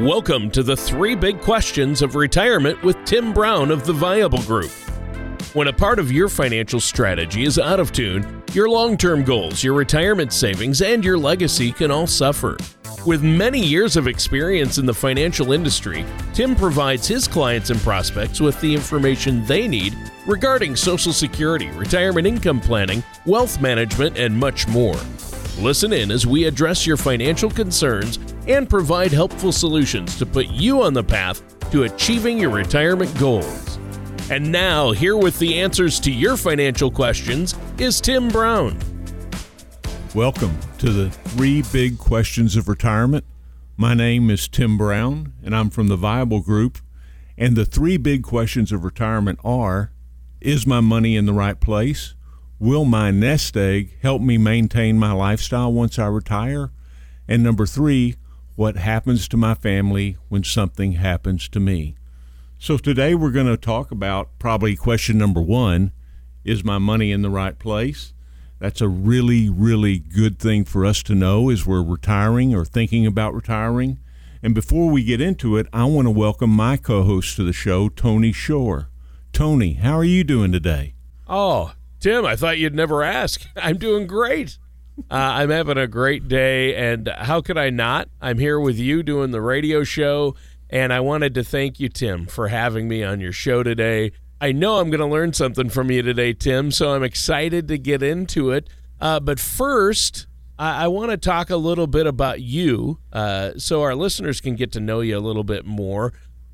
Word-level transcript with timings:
Welcome 0.00 0.50
to 0.50 0.62
the 0.62 0.76
three 0.76 1.14
big 1.14 1.40
questions 1.40 2.02
of 2.02 2.16
retirement 2.16 2.82
with 2.82 3.02
Tim 3.06 3.32
Brown 3.32 3.70
of 3.70 3.86
the 3.86 3.94
Viable 3.94 4.42
Group. 4.42 4.70
When 5.54 5.68
a 5.68 5.72
part 5.72 5.98
of 5.98 6.12
your 6.12 6.28
financial 6.28 6.80
strategy 6.80 7.44
is 7.44 7.58
out 7.58 7.80
of 7.80 7.92
tune, 7.92 8.42
your 8.52 8.68
long 8.68 8.98
term 8.98 9.24
goals, 9.24 9.64
your 9.64 9.72
retirement 9.72 10.34
savings, 10.34 10.82
and 10.82 11.02
your 11.02 11.16
legacy 11.16 11.72
can 11.72 11.90
all 11.90 12.06
suffer. 12.06 12.58
With 13.06 13.22
many 13.22 13.58
years 13.58 13.96
of 13.96 14.06
experience 14.06 14.76
in 14.76 14.84
the 14.84 14.92
financial 14.92 15.52
industry, 15.52 16.04
Tim 16.34 16.54
provides 16.54 17.08
his 17.08 17.26
clients 17.26 17.70
and 17.70 17.80
prospects 17.80 18.38
with 18.38 18.60
the 18.60 18.74
information 18.74 19.46
they 19.46 19.66
need 19.66 19.96
regarding 20.26 20.76
Social 20.76 21.14
Security, 21.14 21.70
retirement 21.70 22.26
income 22.26 22.60
planning, 22.60 23.02
wealth 23.24 23.62
management, 23.62 24.18
and 24.18 24.36
much 24.36 24.68
more. 24.68 25.00
Listen 25.58 25.94
in 25.94 26.10
as 26.10 26.26
we 26.26 26.44
address 26.44 26.86
your 26.86 26.98
financial 26.98 27.50
concerns 27.50 28.18
and 28.46 28.68
provide 28.68 29.12
helpful 29.12 29.52
solutions 29.52 30.16
to 30.18 30.26
put 30.26 30.48
you 30.48 30.82
on 30.82 30.94
the 30.94 31.02
path 31.02 31.42
to 31.70 31.82
achieving 31.82 32.38
your 32.38 32.50
retirement 32.50 33.16
goals. 33.18 33.78
And 34.30 34.50
now, 34.50 34.92
here 34.92 35.16
with 35.16 35.38
the 35.38 35.58
answers 35.58 36.00
to 36.00 36.10
your 36.10 36.36
financial 36.36 36.90
questions 36.90 37.54
is 37.78 38.00
Tim 38.00 38.28
Brown. 38.28 38.78
Welcome 40.14 40.56
to 40.78 40.90
the 40.90 41.10
three 41.10 41.62
big 41.72 41.98
questions 41.98 42.56
of 42.56 42.68
retirement. 42.68 43.24
My 43.76 43.94
name 43.94 44.30
is 44.30 44.48
Tim 44.48 44.78
Brown, 44.78 45.32
and 45.44 45.54
I'm 45.54 45.70
from 45.70 45.88
the 45.88 45.96
Viable 45.96 46.40
Group. 46.40 46.78
And 47.36 47.54
the 47.54 47.66
three 47.66 47.98
big 47.98 48.22
questions 48.22 48.72
of 48.72 48.84
retirement 48.84 49.38
are 49.44 49.92
Is 50.40 50.66
my 50.66 50.80
money 50.80 51.16
in 51.16 51.26
the 51.26 51.34
right 51.34 51.60
place? 51.60 52.14
Will 52.58 52.86
my 52.86 53.10
nest 53.10 53.56
egg 53.56 53.98
help 54.00 54.22
me 54.22 54.38
maintain 54.38 54.98
my 54.98 55.12
lifestyle 55.12 55.72
once 55.72 55.98
I 55.98 56.06
retire? 56.06 56.70
And 57.28 57.42
number 57.42 57.66
three, 57.66 58.16
what 58.56 58.76
happens 58.76 59.28
to 59.28 59.36
my 59.36 59.54
family 59.54 60.16
when 60.30 60.42
something 60.42 60.92
happens 60.92 61.46
to 61.50 61.60
me? 61.60 61.94
So 62.58 62.78
today 62.78 63.14
we're 63.14 63.30
going 63.30 63.46
to 63.46 63.58
talk 63.58 63.90
about 63.90 64.30
probably 64.38 64.74
question 64.76 65.18
number 65.18 65.42
one 65.42 65.92
Is 66.42 66.64
my 66.64 66.78
money 66.78 67.12
in 67.12 67.20
the 67.20 67.30
right 67.30 67.58
place? 67.58 68.14
That's 68.58 68.80
a 68.80 68.88
really, 68.88 69.50
really 69.50 69.98
good 69.98 70.38
thing 70.38 70.64
for 70.64 70.86
us 70.86 71.02
to 71.04 71.14
know 71.14 71.50
as 71.50 71.66
we're 71.66 71.82
retiring 71.82 72.54
or 72.54 72.64
thinking 72.64 73.06
about 73.06 73.34
retiring. 73.34 73.98
And 74.42 74.54
before 74.54 74.90
we 74.90 75.04
get 75.04 75.20
into 75.20 75.58
it, 75.58 75.66
I 75.74 75.84
want 75.84 76.06
to 76.06 76.10
welcome 76.10 76.48
my 76.48 76.78
co 76.78 77.02
host 77.02 77.36
to 77.36 77.44
the 77.44 77.52
show, 77.52 77.90
Tony 77.90 78.32
Shore. 78.32 78.88
Tony, 79.34 79.74
how 79.74 79.92
are 79.92 80.04
you 80.04 80.24
doing 80.24 80.50
today? 80.50 80.94
Oh, 81.28 81.74
Tim, 82.00 82.24
I 82.24 82.36
thought 82.36 82.56
you'd 82.56 82.74
never 82.74 83.02
ask. 83.02 83.46
I'm 83.56 83.76
doing 83.76 84.06
great. 84.06 84.56
Uh, 84.98 85.14
I'm 85.14 85.50
having 85.50 85.78
a 85.78 85.86
great 85.86 86.26
day, 86.26 86.74
and 86.74 87.08
how 87.08 87.40
could 87.40 87.58
I 87.58 87.70
not? 87.70 88.08
I'm 88.20 88.38
here 88.38 88.58
with 88.58 88.78
you 88.78 89.02
doing 89.02 89.30
the 89.30 89.42
radio 89.42 89.84
show, 89.84 90.34
and 90.70 90.92
I 90.92 91.00
wanted 91.00 91.34
to 91.34 91.44
thank 91.44 91.78
you, 91.78 91.88
Tim, 91.88 92.26
for 92.26 92.48
having 92.48 92.88
me 92.88 93.04
on 93.04 93.20
your 93.20 93.32
show 93.32 93.62
today. 93.62 94.12
I 94.40 94.52
know 94.52 94.78
I'm 94.78 94.90
going 94.90 95.00
to 95.00 95.06
learn 95.06 95.32
something 95.32 95.68
from 95.68 95.90
you 95.90 96.02
today, 96.02 96.32
Tim, 96.32 96.70
so 96.70 96.94
I'm 96.94 97.02
excited 97.02 97.68
to 97.68 97.78
get 97.78 98.02
into 98.02 98.50
it. 98.50 98.68
Uh, 99.00 99.20
but 99.20 99.38
first, 99.38 100.26
I, 100.58 100.84
I 100.84 100.88
want 100.88 101.10
to 101.10 101.16
talk 101.16 101.50
a 101.50 101.56
little 101.56 101.86
bit 101.86 102.06
about 102.06 102.40
you 102.40 102.98
uh, 103.12 103.52
so 103.58 103.82
our 103.82 103.94
listeners 103.94 104.40
can 104.40 104.56
get 104.56 104.72
to 104.72 104.80
know 104.80 105.00
you 105.00 105.16
a 105.16 105.20
little 105.20 105.44
bit 105.44 105.64
more. 105.64 106.12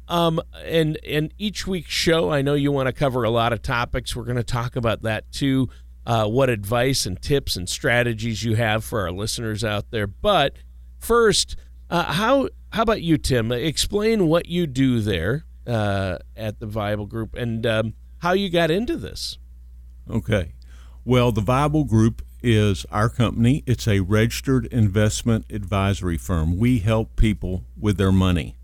Um, 0.08 0.40
and 0.64 0.98
and 1.06 1.32
each 1.38 1.66
week's 1.66 1.92
show, 1.92 2.30
I 2.30 2.42
know 2.42 2.54
you 2.54 2.70
want 2.70 2.88
to 2.88 2.92
cover 2.92 3.22
a 3.22 3.30
lot 3.30 3.52
of 3.52 3.62
topics. 3.62 4.14
We're 4.14 4.24
going 4.24 4.36
to 4.36 4.42
talk 4.42 4.76
about 4.76 5.02
that 5.02 5.30
too. 5.32 5.68
Uh, 6.04 6.26
what 6.26 6.50
advice 6.50 7.06
and 7.06 7.20
tips 7.22 7.54
and 7.56 7.68
strategies 7.68 8.42
you 8.42 8.56
have 8.56 8.82
for 8.82 9.02
our 9.02 9.12
listeners 9.12 9.62
out 9.62 9.90
there. 9.90 10.06
But 10.06 10.56
first, 10.98 11.56
uh, 11.88 12.12
how 12.12 12.48
how 12.72 12.82
about 12.82 13.02
you, 13.02 13.18
Tim? 13.18 13.52
Explain 13.52 14.26
what 14.26 14.48
you 14.48 14.66
do 14.66 15.00
there 15.00 15.44
uh, 15.66 16.18
at 16.36 16.58
the 16.58 16.66
Viable 16.66 17.06
Group 17.06 17.34
and 17.34 17.64
um, 17.66 17.94
how 18.18 18.32
you 18.32 18.50
got 18.50 18.70
into 18.70 18.96
this. 18.96 19.38
Okay. 20.10 20.54
Well, 21.04 21.32
the 21.32 21.40
Viable 21.40 21.84
Group 21.84 22.22
is 22.42 22.86
our 22.90 23.08
company. 23.08 23.62
It's 23.66 23.86
a 23.86 24.00
registered 24.00 24.66
investment 24.66 25.46
advisory 25.50 26.16
firm. 26.16 26.58
We 26.58 26.78
help 26.78 27.16
people 27.16 27.64
with 27.78 27.96
their 27.96 28.12
money. 28.12 28.56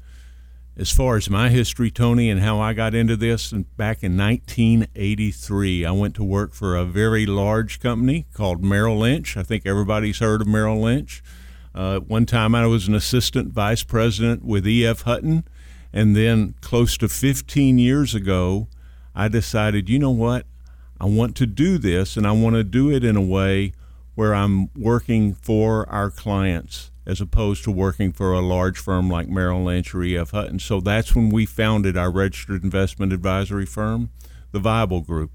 As 0.80 0.92
far 0.92 1.16
as 1.16 1.28
my 1.28 1.48
history, 1.48 1.90
Tony, 1.90 2.30
and 2.30 2.40
how 2.40 2.60
I 2.60 2.72
got 2.72 2.94
into 2.94 3.16
this, 3.16 3.50
back 3.50 4.04
in 4.04 4.16
1983, 4.16 5.84
I 5.84 5.90
went 5.90 6.14
to 6.14 6.22
work 6.22 6.54
for 6.54 6.76
a 6.76 6.84
very 6.84 7.26
large 7.26 7.80
company 7.80 8.26
called 8.32 8.62
Merrill 8.62 8.96
Lynch. 8.96 9.36
I 9.36 9.42
think 9.42 9.66
everybody's 9.66 10.20
heard 10.20 10.40
of 10.40 10.46
Merrill 10.46 10.80
Lynch. 10.80 11.20
Uh, 11.74 11.98
one 11.98 12.26
time, 12.26 12.54
I 12.54 12.68
was 12.68 12.86
an 12.86 12.94
assistant 12.94 13.52
vice 13.52 13.82
president 13.82 14.44
with 14.44 14.68
E.F. 14.68 15.02
Hutton. 15.02 15.42
And 15.92 16.14
then, 16.14 16.54
close 16.60 16.96
to 16.98 17.08
15 17.08 17.78
years 17.78 18.14
ago, 18.14 18.68
I 19.16 19.26
decided, 19.26 19.88
you 19.88 19.98
know 19.98 20.12
what? 20.12 20.46
I 21.00 21.06
want 21.06 21.34
to 21.38 21.46
do 21.46 21.78
this, 21.78 22.16
and 22.16 22.24
I 22.24 22.30
want 22.30 22.54
to 22.54 22.62
do 22.62 22.88
it 22.88 23.02
in 23.02 23.16
a 23.16 23.20
way 23.20 23.72
where 24.14 24.32
I'm 24.32 24.70
working 24.76 25.34
for 25.34 25.88
our 25.88 26.08
clients 26.08 26.92
as 27.08 27.22
opposed 27.22 27.64
to 27.64 27.70
working 27.70 28.12
for 28.12 28.34
a 28.34 28.40
large 28.40 28.78
firm 28.78 29.08
like 29.10 29.28
Merrill 29.28 29.64
Lynch 29.64 29.94
or 29.94 30.02
E.F. 30.02 30.32
Hutton. 30.32 30.58
So 30.58 30.78
that's 30.78 31.16
when 31.16 31.30
we 31.30 31.46
founded 31.46 31.96
our 31.96 32.10
registered 32.10 32.62
investment 32.62 33.14
advisory 33.14 33.64
firm, 33.64 34.10
the 34.52 34.58
Viable 34.58 35.00
Group. 35.00 35.30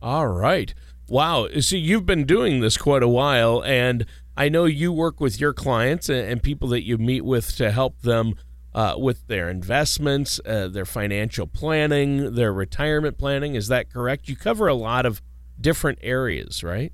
All 0.00 0.28
right. 0.28 0.72
Wow. 1.08 1.48
See, 1.58 1.78
you've 1.78 2.06
been 2.06 2.24
doing 2.24 2.60
this 2.60 2.76
quite 2.76 3.02
a 3.02 3.08
while, 3.08 3.64
and 3.64 4.06
I 4.36 4.48
know 4.48 4.64
you 4.64 4.92
work 4.92 5.20
with 5.20 5.40
your 5.40 5.52
clients 5.52 6.08
and, 6.08 6.40
people 6.40 6.68
that 6.68 6.84
you 6.84 6.98
meet 6.98 7.24
with 7.24 7.56
to 7.56 7.72
help 7.72 8.02
them 8.02 8.34
uh, 8.74 8.94
with 8.96 9.26
their 9.26 9.50
investments, 9.50 10.40
uh, 10.46 10.68
their 10.68 10.84
financial 10.84 11.48
planning, 11.48 12.34
their 12.34 12.52
retirement 12.52 13.18
planning. 13.18 13.56
Is 13.56 13.66
that 13.68 13.92
correct? 13.92 14.28
You 14.28 14.36
cover 14.36 14.68
a 14.68 14.74
lot 14.74 15.04
of 15.04 15.20
different 15.60 15.98
areas, 16.00 16.62
right? 16.62 16.92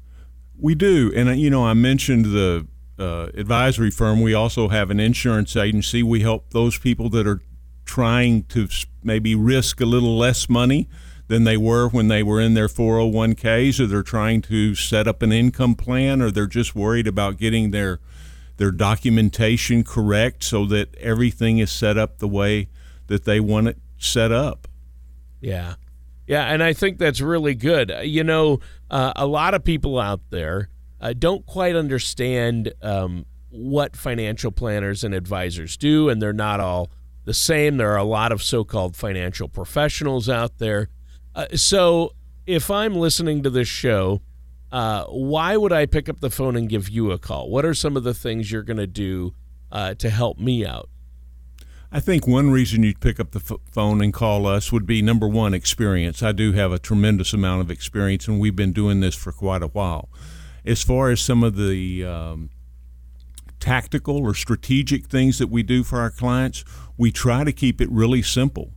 We 0.59 0.75
do. 0.75 1.13
And, 1.15 1.29
uh, 1.29 1.33
you 1.33 1.51
know, 1.51 1.67
I 1.67 1.75
mentioned 1.75 2.27
the 2.27 2.67
uh, 3.01 3.31
advisory 3.35 3.91
firm, 3.91 4.21
we 4.21 4.35
also 4.35 4.69
have 4.69 4.91
an 4.91 5.01
insurance 5.01 5.57
agency. 5.57 6.03
We 6.03 6.21
help 6.21 6.51
those 6.51 6.79
people 6.79 7.09
that 7.11 7.27
are 7.27 7.41
trying 7.85 8.45
to 8.45 8.69
maybe 9.03 9.35
risk 9.35 9.81
a 9.81 9.87
little 9.87 10.17
less 10.17 10.49
money 10.49 10.89
than 11.29 11.45
they 11.45 11.57
were 11.57 11.89
when 11.89 12.09
they 12.09 12.23
were 12.23 12.41
in 12.41 12.55
their 12.55 12.69
401ks, 12.69 13.81
or 13.81 13.87
they're 13.87 14.03
trying 14.03 14.43
to 14.43 14.75
set 14.75 15.09
up 15.09 15.23
an 15.23 15.33
income 15.33 15.75
plan, 15.75 16.21
or 16.21 16.31
they're 16.31 16.47
just 16.47 16.77
worried 16.77 17.07
about 17.07 17.39
getting 17.39 17.71
their 17.71 18.01
their 18.59 18.71
documentation 18.71 19.83
correct 19.83 20.45
so 20.45 20.67
that 20.67 20.95
everything 20.97 21.59
is 21.59 21.73
set 21.73 21.97
up 21.97 22.19
the 22.19 22.29
way 22.29 22.69
that 23.07 23.25
they 23.25 23.41
want 23.41 23.69
it 23.69 23.79
set 23.97 24.31
up. 24.31 24.69
Yeah. 25.41 25.77
Yeah, 26.27 26.45
and 26.45 26.63
I 26.63 26.75
think 26.75 26.99
that's 26.99 27.23
really 27.23 27.55
good. 27.55 27.91
You 28.03 28.23
know, 28.23 28.61
uh, 28.91 29.15
a 29.17 29.27
lot 29.27 29.55
of 29.55 29.65
people 29.65 29.99
out 29.99 30.21
there 30.29 30.69
uh, 31.01 31.15
don't 31.17 31.47
quite 31.47 31.75
understand 31.75 32.73
um, 32.83 33.25
what 33.51 33.97
financial 33.97 34.53
planners 34.53 35.03
and 35.03 35.15
advisors 35.15 35.77
do, 35.77 36.09
and 36.09 36.21
they're 36.21 36.33
not 36.33 36.61
all 36.61 36.91
the 37.25 37.35
same. 37.35 37.77
There 37.77 37.93
are 37.93 37.99
a 37.99 38.05
lot 38.05 38.33
of 38.33 38.43
so 38.43 38.65
called 38.65 38.97
financial 38.97 39.49
professionals 39.49 40.29
out 40.29 40.59
there. 40.59 40.89
Uh, 41.35 41.47
so 41.55 42.13
if 42.47 42.71
I'm 42.71 42.95
listening 42.95 43.43
to 43.43 43.51
this 43.51 43.69
show, 43.69 44.21
uh, 44.73 45.05
why 45.07 45.57
would 45.57 45.73
I 45.73 45.87
pick 45.87 46.09
up 46.09 46.21
the 46.21 46.31
phone 46.31 46.57
and 46.57 46.69
give 46.69 46.89
you 46.89 47.11
a 47.11 47.19
call? 47.19 47.51
What 47.51 47.65
are 47.65 47.75
some 47.75 47.97
of 47.97 48.05
the 48.05 48.15
things 48.15 48.53
you're 48.53 48.63
going 48.63 48.77
to 48.77 48.87
do 48.87 49.35
uh, 49.73 49.95
to 49.95 50.11
help 50.11 50.39
me 50.39 50.65
out? 50.65 50.89
I 51.93 51.99
think 51.99 52.25
one 52.25 52.51
reason 52.51 52.85
you'd 52.85 53.01
pick 53.01 53.19
up 53.19 53.33
the 53.33 53.41
f- 53.41 53.59
phone 53.73 54.01
and 54.01 54.13
call 54.13 54.47
us 54.47 54.71
would 54.71 54.87
be 54.87 55.03
number 55.03 55.27
one, 55.27 55.55
experience. 55.55 56.23
I 56.23 56.31
do 56.31 56.53
have 56.53 56.71
a 56.71 56.79
tremendous 56.79 57.33
amount 57.33 57.63
of 57.63 57.71
experience, 57.71 58.29
and 58.29 58.39
we've 58.39 58.55
been 58.55 58.73
doing 58.73 59.01
this 59.01 59.17
for 59.17 59.33
quite 59.33 59.63
a 59.63 59.67
while 59.67 60.09
as 60.65 60.83
far 60.83 61.11
as 61.11 61.21
some 61.21 61.43
of 61.43 61.57
the 61.57 62.05
um, 62.05 62.51
tactical 63.61 64.19
or 64.19 64.35
strategic 64.35 65.07
things 65.07 65.39
that 65.39 65.49
we 65.49 65.63
do 65.63 65.85
for 65.85 66.01
our 66.01 66.11
clients, 66.11 66.65
we 66.97 67.11
try 67.13 67.45
to 67.45 67.53
keep 67.53 67.81
it 67.81 67.91
really 67.91 68.23
simple. 68.23 68.73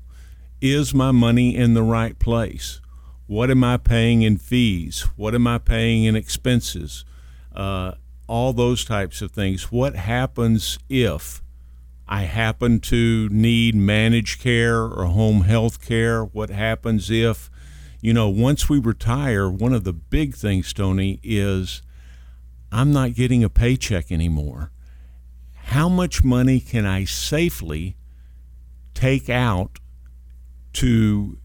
Is 0.62 0.94
my 0.94 1.12
money 1.12 1.56
in 1.56 1.74
the 1.74 1.84
right 1.84 2.18
place? 2.20 2.80
What 3.26 3.50
am 3.50 3.64
I 3.64 3.78
paying 3.78 4.22
in 4.22 4.38
fees? 4.38 5.02
What 5.16 5.34
am 5.34 5.48
I 5.48 5.58
paying 5.58 6.04
in 6.04 6.16
expenses? 6.16 7.06
Uh, 7.54 7.94
all 8.28 8.54
those 8.54 8.86
types 8.86 9.22
of 9.22 9.32
things. 9.32 9.72
What 9.72 9.96
happens 9.96 10.78
if 10.90 11.42
I 12.08 12.24
happen 12.24 12.80
to 12.82 13.30
need 13.30 13.76
managed 13.76 14.42
care 14.42 14.84
or 14.84 15.06
home 15.06 15.42
health 15.42 15.86
care? 15.86 16.24
What 16.24 16.50
happens 16.50 17.10
if 17.10 17.50
you 18.04 18.14
know, 18.14 18.28
once 18.28 18.68
we 18.68 18.80
retire, 18.80 19.50
one 19.50 19.72
of 19.72 19.86
the 19.86 19.94
big 19.94 20.36
things, 20.36 20.74
Tony, 20.74 21.22
is 21.24 21.82
I'm 22.70 22.92
not 22.92 23.14
getting 23.14 23.46
a 23.46 23.50
paycheck 23.50 24.12
anymore. 24.12 24.72
How 25.68 25.88
much 25.88 26.22
money 26.22 26.60
can 26.60 26.86
I 26.86 27.06
safely 27.06 27.96
take 28.94 29.30
out 29.30 29.80
to 30.74 31.38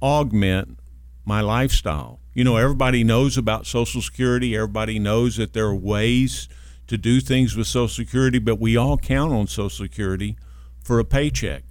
augment 0.00 0.78
my 1.26 1.42
lifestyle? 1.42 2.20
You 2.32 2.44
know, 2.44 2.56
everybody 2.56 3.04
knows 3.04 3.36
about 3.36 3.66
Social 3.66 4.00
Security, 4.00 4.56
everybody 4.56 4.98
knows 4.98 5.36
that 5.36 5.52
there 5.52 5.66
are 5.66 5.74
ways 5.74 6.48
to 6.86 6.96
do 6.96 7.20
things 7.20 7.54
with 7.54 7.66
Social 7.66 7.88
Security, 7.88 8.38
but 8.38 8.58
we 8.58 8.74
all 8.74 8.96
count 8.96 9.34
on 9.34 9.46
Social 9.46 9.68
Security 9.68 10.38
for 10.82 10.98
a 10.98 11.04
paycheck. 11.04 11.64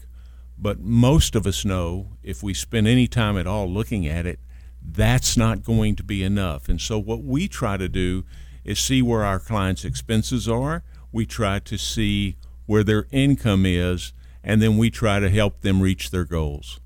But 0.62 0.80
most 0.80 1.36
of 1.36 1.48
us 1.48 1.64
know 1.64 2.18
if 2.22 2.44
we 2.44 2.54
spend 2.54 2.88
any 2.88 3.08
time 3.08 3.38
at 3.38 3.48
all 3.48 3.70
looking 3.70 4.06
at 4.06 4.26
it, 4.26 4.40
that's 4.82 5.38
not 5.38 5.64
going 5.64 5.96
to 5.96 6.04
be 6.04 6.24
enough. 6.24 6.68
And 6.68 6.82
so, 6.82 7.00
what 7.00 7.24
we 7.24 7.48
try 7.48 7.78
to 7.78 7.88
do 7.88 8.26
is 8.64 8.80
see 8.80 9.02
where 9.02 9.24
our 9.24 9.40
clients' 9.40 9.86
expenses 9.86 10.48
are. 10.48 10.84
We 11.12 11.26
try 11.26 11.60
to 11.60 11.78
see 11.78 12.36
where 12.66 12.84
their 12.84 13.08
income 13.12 13.66
is, 13.66 14.14
and 14.44 14.62
then 14.62 14.78
we 14.78 14.90
try 14.90 15.20
to 15.20 15.30
help 15.30 15.62
them 15.62 15.82
reach 15.82 16.12
their 16.12 16.26
goals. 16.26 16.80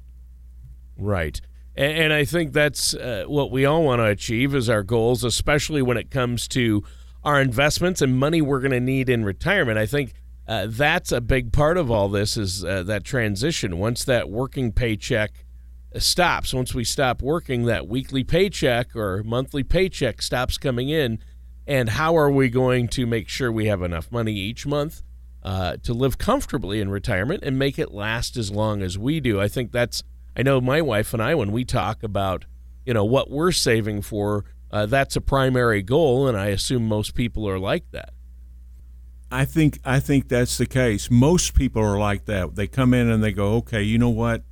Right. 0.98 1.42
And, 1.76 2.14
I 2.14 2.24
think 2.24 2.54
that's 2.54 2.94
uh, 2.94 3.24
what 3.26 3.50
we 3.50 3.66
all 3.66 3.84
want 3.84 4.00
to 4.00 4.06
achieve 4.06 4.54
is 4.54 4.70
our 4.70 4.84
goals, 4.84 5.24
especially 5.24 5.82
when 5.82 5.98
it 5.98 6.12
comes 6.12 6.48
to 6.50 6.84
our 7.24 7.42
investments 7.42 8.00
and 8.00 8.16
money 8.16 8.42
we're 8.42 8.60
going 8.60 8.72
to 8.72 8.80
need 8.80 9.10
in 9.10 9.26
retirement. 9.26 9.80
I 9.80 9.88
think 9.88 10.14
uh, 10.48 10.68
that's 10.70 11.12
a 11.12 11.22
big 11.22 11.54
part 11.54 11.78
of 11.78 11.90
all 11.90 12.10
this 12.10 12.36
is 12.38 12.64
uh, 12.66 12.84
that 12.84 13.04
transition. 13.04 13.78
Once 13.78 14.04
that 14.06 14.30
working 14.30 14.72
paycheck 14.72 15.46
stops, 15.98 16.54
once 16.54 16.74
we 16.74 16.84
stop 16.84 17.22
working, 17.22 17.66
that 17.66 17.88
weekly 17.88 18.24
paycheck 18.24 18.96
or 18.96 19.24
monthly 19.24 19.64
paycheck 19.64 20.22
stops 20.22 20.58
coming 20.58 20.90
in. 20.90 21.20
And 21.66 21.90
how 21.90 22.18
are 22.18 22.30
we 22.30 22.50
going 22.50 22.90
to 22.90 23.06
make 23.06 23.30
sure 23.30 23.52
we 23.52 23.68
have 23.68 23.82
enough 23.82 24.12
money 24.12 24.34
each 24.34 24.66
month 24.66 25.02
uh, 25.44 25.78
to 25.84 25.94
live 25.94 26.18
comfortably 26.18 26.82
in 26.82 26.90
retirement 26.90 27.42
and 27.44 27.58
make 27.58 27.80
it 27.80 27.92
last 27.92 28.36
as 28.36 28.52
long 28.52 28.82
as 28.82 28.98
we 28.98 29.22
do? 29.22 29.40
I 29.40 29.48
think 29.48 29.72
that's 29.72 30.04
I 30.36 30.42
know 30.42 30.60
my 30.60 30.82
wife 30.82 31.14
and 31.14 31.22
I, 31.22 31.36
when 31.36 31.52
we 31.52 31.64
talk 31.64 32.04
about, 32.04 32.46
you 32.86 32.94
know, 32.94 33.06
what 33.06 33.30
we're 33.30 33.52
saving 33.52 34.02
for, 34.02 34.46
uh, 34.72 34.88
that's 34.88 35.16
a 35.16 35.22
primary 35.22 35.84
goal, 35.84 36.28
and 36.28 36.36
I 36.36 36.48
assume 36.48 36.88
most 36.88 37.14
people 37.14 37.48
are 37.48 37.60
like 37.60 37.92
that. 37.92 38.14
I 39.34 39.46
think 39.46 39.80
I 39.84 40.00
think 40.00 40.28
that's 40.30 40.58
the 40.58 40.68
case. 40.68 41.10
Most 41.10 41.56
people 41.56 41.82
are 41.82 41.98
like 41.98 42.26
that. 42.26 42.56
They 42.56 42.68
come 42.68 42.94
in 42.94 43.10
and 43.10 43.24
they 43.24 43.32
go, 43.32 43.56
"Okay, 43.56 43.82
you 43.82 43.98
know 43.98 44.12
what? 44.12 44.44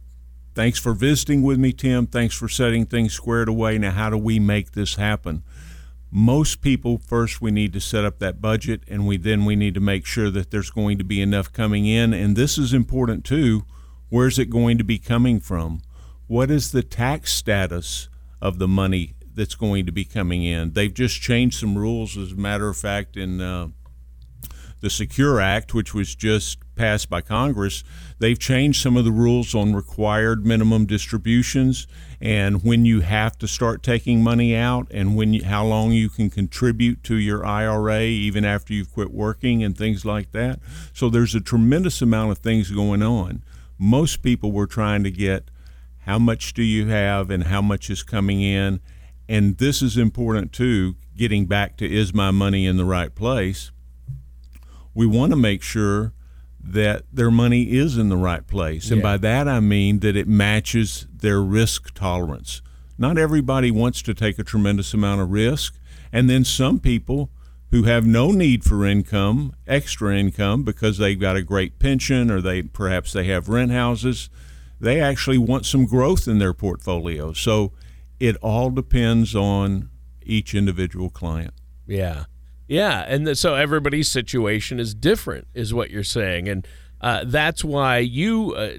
Thanks 0.56 0.80
for 0.80 0.94
visiting 0.94 1.44
with 1.44 1.60
me, 1.60 1.72
Tim. 1.72 2.08
Thanks 2.08 2.36
for 2.36 2.50
setting 2.50 2.86
things 2.86 3.14
squared 3.14 3.48
away. 3.48 3.78
Now, 3.78 3.92
how 3.92 4.10
do 4.10 4.18
we 4.18 4.40
make 4.40 4.72
this 4.72 4.96
happen?" 4.96 5.44
Most 6.10 6.62
people 6.62 6.98
first 6.98 7.42
we 7.42 7.52
need 7.52 7.72
to 7.74 7.80
set 7.80 8.04
up 8.04 8.20
that 8.20 8.42
budget, 8.42 8.84
and 8.88 9.06
we 9.06 9.18
then 9.18 9.46
we 9.46 9.56
need 9.56 9.76
to 9.76 9.80
make 9.80 10.06
sure 10.06 10.32
that 10.32 10.50
there's 10.50 10.72
going 10.72 10.98
to 10.98 11.06
be 11.06 11.22
enough 11.22 11.54
coming 11.54 11.86
in, 11.86 12.14
and 12.14 12.36
this 12.36 12.58
is 12.58 12.74
important 12.74 13.24
too 13.24 13.64
Where's 14.12 14.38
it 14.38 14.50
going 14.50 14.78
to 14.78 14.84
be 14.84 15.00
coming 15.00 15.40
from? 15.40 15.84
What 16.28 16.52
is 16.52 16.74
the 16.74 16.84
tax 16.84 17.32
status 17.34 18.10
of 18.42 18.60
the 18.60 18.68
money 18.68 19.14
that's 19.34 19.56
going 19.56 19.86
to 19.86 19.94
be 19.94 20.04
coming 20.04 20.44
in? 20.44 20.74
They've 20.74 20.94
just 20.94 21.22
changed 21.22 21.58
some 21.58 21.78
rules, 21.78 22.18
as 22.18 22.34
a 22.34 22.36
matter 22.36 22.68
of 22.68 22.76
fact, 22.76 23.16
in 23.16 23.40
uh, 23.40 23.70
the 24.82 24.90
Secure 24.90 25.40
Act, 25.40 25.74
which 25.74 25.94
was 25.94 26.14
just 26.16 26.60
passed 26.76 27.10
by 27.10 27.22
Congress. 27.22 27.84
They've 28.20 28.38
changed 28.38 28.82
some 28.82 28.98
of 28.98 29.06
the 29.06 29.12
rules 29.12 29.56
on 29.56 29.74
required 29.74 30.46
minimum 30.46 30.86
distributions 30.86 31.88
and 32.20 32.64
when 32.64 32.86
you 32.86 33.02
have 33.02 33.38
to 33.40 33.48
start 33.48 33.82
taking 33.84 34.24
money 34.24 34.56
out 34.56 34.88
and 34.92 35.16
when 35.16 35.34
you, 35.34 35.44
how 35.44 35.66
long 35.66 35.92
you 35.92 36.10
can 36.10 36.30
contribute 36.30 37.04
to 37.04 37.16
your 37.16 37.46
IRA 37.46 38.02
even 38.02 38.44
after 38.44 38.74
you've 38.74 38.92
quit 38.92 39.12
working 39.12 39.64
and 39.64 39.78
things 39.78 40.06
like 40.06 40.32
that. 40.32 40.60
So 40.94 41.10
there's 41.10 41.36
a 41.36 41.42
tremendous 41.42 42.02
amount 42.02 42.32
of 42.32 42.40
things 42.40 42.70
going 42.70 43.02
on 43.02 43.44
most 43.82 44.22
people 44.22 44.52
were 44.52 44.68
trying 44.68 45.04
to 45.04 45.10
get 45.10 45.50
how 46.06 46.20
much 46.20 46.54
do 46.54 46.62
you 46.62 46.88
have 46.88 47.32
and 47.32 47.46
how 47.46 47.64
much 47.64 47.90
is 47.90 48.04
coming 48.04 48.40
in. 48.40 48.80
And 49.28 49.58
this 49.58 49.82
is 49.82 49.98
important 49.98 50.54
too, 50.54 50.96
getting 51.18 51.48
back 51.48 51.78
to 51.78 51.92
is 51.92 52.14
my 52.14 52.30
money 52.30 52.68
in 52.68 52.78
the 52.78 52.86
right 52.86 53.14
place? 53.14 53.72
We 54.94 55.06
want 55.06 55.32
to 55.32 55.38
make 55.38 55.62
sure 55.62 56.14
that 56.64 57.04
their 57.12 57.32
money 57.32 57.72
is 57.72 57.98
in 57.98 58.10
the 58.10 58.18
right 58.18 58.46
place. 58.46 58.88
Yeah. 58.88 58.94
And 58.94 59.04
by 59.04 59.18
that 59.18 59.48
I 59.48 59.60
mean 59.60 60.00
that 60.00 60.16
it 60.16 60.28
matches 60.28 61.08
their 61.12 61.42
risk 61.42 61.94
tolerance. 61.94 62.62
Not 62.98 63.18
everybody 63.18 63.72
wants 63.72 64.02
to 64.04 64.14
take 64.14 64.38
a 64.38 64.44
tremendous 64.44 64.94
amount 64.94 65.22
of 65.22 65.32
risk. 65.32 65.76
And 66.12 66.30
then 66.30 66.46
some 66.46 66.80
people 66.80 67.32
who 67.72 67.84
have 67.84 68.06
no 68.06 68.32
need 68.32 68.64
for 68.64 68.86
income, 68.86 69.54
extra 69.66 70.16
income, 70.16 70.64
because 70.64 70.98
they've 70.98 71.20
got 71.20 71.38
a 71.38 71.42
great 71.42 71.80
pension 71.80 72.30
or 72.30 72.42
they 72.42 72.62
perhaps 72.62 73.14
they 73.14 73.24
have 73.24 73.48
rent 73.50 73.72
houses. 73.72 74.30
They 74.80 75.00
actually 75.00 75.38
want 75.38 75.66
some 75.66 75.86
growth 75.86 76.28
in 76.28 76.38
their 76.38 76.54
portfolio. 76.54 77.34
So 77.34 77.72
it 78.20 78.36
all 78.38 78.70
depends 78.70 79.36
on 79.36 79.90
each 80.24 80.54
individual 80.54 81.10
client. 81.10 81.54
Yeah. 81.88 82.26
Yeah. 82.72 83.04
And 83.06 83.28
the, 83.28 83.36
so 83.36 83.56
everybody's 83.56 84.10
situation 84.10 84.80
is 84.80 84.96
different, 84.96 85.46
is 85.54 85.74
what 85.74 85.90
you're 85.90 86.06
saying. 86.06 86.48
And 86.48 86.66
uh, 87.02 87.26
that's 87.26 87.66
why 87.66 87.98
you 87.98 88.54
uh, 88.54 88.78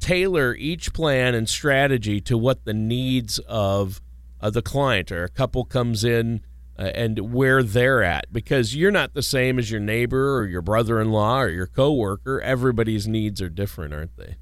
tailor 0.00 0.54
each 0.54 0.94
plan 0.94 1.34
and 1.34 1.46
strategy 1.46 2.18
to 2.22 2.38
what 2.38 2.64
the 2.64 2.72
needs 2.72 3.38
of 3.40 4.00
uh, 4.40 4.48
the 4.48 4.62
client 4.62 5.12
are. 5.12 5.24
A 5.24 5.28
couple 5.28 5.66
comes 5.66 6.02
in 6.02 6.40
uh, 6.78 6.84
and 6.94 7.34
where 7.34 7.62
they're 7.62 8.02
at 8.02 8.32
because 8.32 8.74
you're 8.74 8.90
not 8.90 9.12
the 9.12 9.22
same 9.22 9.58
as 9.58 9.70
your 9.70 9.80
neighbor 9.80 10.38
or 10.38 10.46
your 10.46 10.62
brother-in-law 10.62 11.42
or 11.42 11.48
your 11.50 11.66
coworker. 11.66 12.40
Everybody's 12.40 13.06
needs 13.06 13.42
are 13.42 13.50
different, 13.50 13.92
aren't 13.92 14.16
they? 14.16 14.36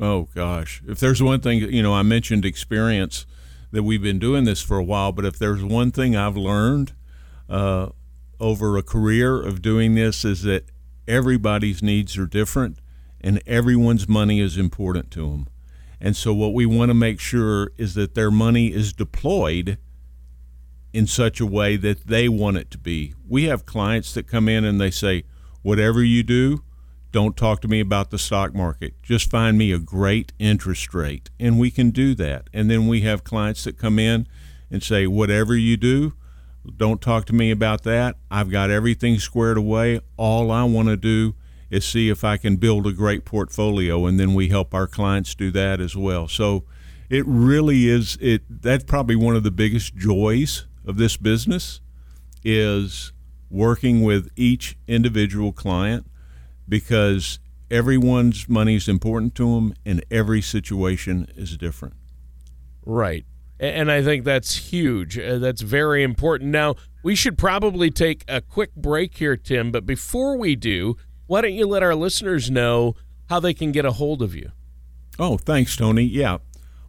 Oh 0.00 0.28
gosh, 0.34 0.82
if 0.88 0.98
there's 0.98 1.22
one 1.22 1.40
thing, 1.40 1.58
you 1.58 1.84
know, 1.84 1.94
I 1.94 2.02
mentioned 2.02 2.44
experience 2.44 3.26
that 3.70 3.84
we've 3.84 4.02
been 4.02 4.18
doing 4.18 4.42
this 4.42 4.60
for 4.60 4.76
a 4.76 4.82
while, 4.82 5.12
but 5.12 5.24
if 5.24 5.38
there's 5.38 5.62
one 5.62 5.92
thing 5.92 6.16
I've 6.16 6.36
learned 6.36 6.94
uh, 7.48 7.90
over 8.40 8.76
a 8.76 8.82
career 8.82 9.40
of 9.40 9.62
doing 9.62 9.94
this 9.94 10.24
is 10.24 10.42
that 10.42 10.70
everybody's 11.06 11.82
needs 11.82 12.16
are 12.16 12.26
different 12.26 12.78
and 13.20 13.42
everyone's 13.46 14.08
money 14.08 14.40
is 14.40 14.58
important 14.58 15.10
to 15.12 15.30
them. 15.30 15.48
And 16.00 16.14
so 16.14 16.34
what 16.34 16.52
we 16.52 16.66
want 16.66 16.90
to 16.90 16.94
make 16.94 17.20
sure 17.20 17.70
is 17.78 17.94
that 17.94 18.14
their 18.14 18.30
money 18.30 18.66
is 18.68 18.92
deployed 18.92 19.78
in 20.92 21.06
such 21.06 21.40
a 21.40 21.46
way 21.46 21.76
that 21.76 22.06
they 22.06 22.28
want 22.28 22.56
it 22.56 22.70
to 22.70 22.78
be. 22.78 23.14
We 23.26 23.44
have 23.44 23.66
clients 23.66 24.12
that 24.14 24.28
come 24.28 24.48
in 24.48 24.64
and 24.64 24.80
they 24.80 24.90
say, 24.90 25.24
whatever 25.62 26.04
you 26.04 26.22
do, 26.22 26.62
don't 27.10 27.36
talk 27.36 27.60
to 27.62 27.68
me 27.68 27.80
about 27.80 28.10
the 28.10 28.18
stock 28.18 28.54
market. 28.54 29.00
Just 29.02 29.30
find 29.30 29.56
me 29.56 29.72
a 29.72 29.78
great 29.78 30.32
interest 30.38 30.92
rate. 30.92 31.30
And 31.40 31.58
we 31.58 31.70
can 31.70 31.90
do 31.90 32.14
that. 32.16 32.50
And 32.52 32.70
then 32.70 32.86
we 32.86 33.00
have 33.00 33.24
clients 33.24 33.64
that 33.64 33.78
come 33.78 33.98
in 33.98 34.28
and 34.70 34.82
say, 34.82 35.06
whatever 35.06 35.56
you 35.56 35.76
do, 35.76 36.12
don't 36.76 37.00
talk 37.00 37.26
to 37.26 37.32
me 37.32 37.50
about 37.50 37.82
that. 37.82 38.16
I've 38.30 38.50
got 38.50 38.70
everything 38.70 39.18
squared 39.18 39.56
away. 39.56 40.00
All 40.16 40.50
I 40.50 40.64
want 40.64 40.88
to 40.88 40.96
do 40.96 41.34
is 41.70 41.84
see 41.84 42.08
if 42.08 42.24
I 42.24 42.36
can 42.36 42.56
build 42.56 42.86
a 42.86 42.92
great 42.92 43.24
portfolio. 43.24 44.06
And 44.06 44.18
then 44.18 44.34
we 44.34 44.48
help 44.48 44.74
our 44.74 44.86
clients 44.86 45.34
do 45.34 45.50
that 45.52 45.80
as 45.80 45.96
well. 45.96 46.28
So 46.28 46.64
it 47.10 47.24
really 47.26 47.88
is 47.88 48.16
it 48.20 48.42
that's 48.62 48.84
probably 48.84 49.16
one 49.16 49.36
of 49.36 49.42
the 49.42 49.50
biggest 49.50 49.94
joys 49.94 50.66
of 50.86 50.96
this 50.96 51.16
business 51.16 51.80
is 52.42 53.12
working 53.50 54.02
with 54.02 54.28
each 54.36 54.76
individual 54.88 55.52
client 55.52 56.06
because 56.68 57.38
everyone's 57.70 58.48
money 58.48 58.76
is 58.76 58.88
important 58.88 59.34
to 59.34 59.54
them 59.54 59.74
and 59.84 60.04
every 60.10 60.40
situation 60.40 61.26
is 61.36 61.56
different. 61.56 61.94
Right. 62.84 63.24
And 63.60 63.90
I 63.90 64.02
think 64.02 64.24
that's 64.24 64.56
huge. 64.72 65.18
Uh, 65.18 65.38
that's 65.38 65.62
very 65.62 66.02
important. 66.02 66.50
Now, 66.50 66.74
we 67.02 67.14
should 67.14 67.38
probably 67.38 67.90
take 67.90 68.24
a 68.26 68.40
quick 68.40 68.74
break 68.74 69.16
here, 69.16 69.36
Tim, 69.36 69.70
but 69.70 69.86
before 69.86 70.36
we 70.36 70.56
do, 70.56 70.96
why 71.26 71.40
don't 71.40 71.52
you 71.52 71.66
let 71.66 71.82
our 71.82 71.94
listeners 71.94 72.50
know 72.50 72.96
how 73.28 73.40
they 73.40 73.54
can 73.54 73.72
get 73.72 73.84
a 73.84 73.92
hold 73.92 74.22
of 74.22 74.34
you? 74.34 74.50
Oh, 75.18 75.36
thanks, 75.36 75.76
Tony. 75.76 76.02
Yeah. 76.02 76.38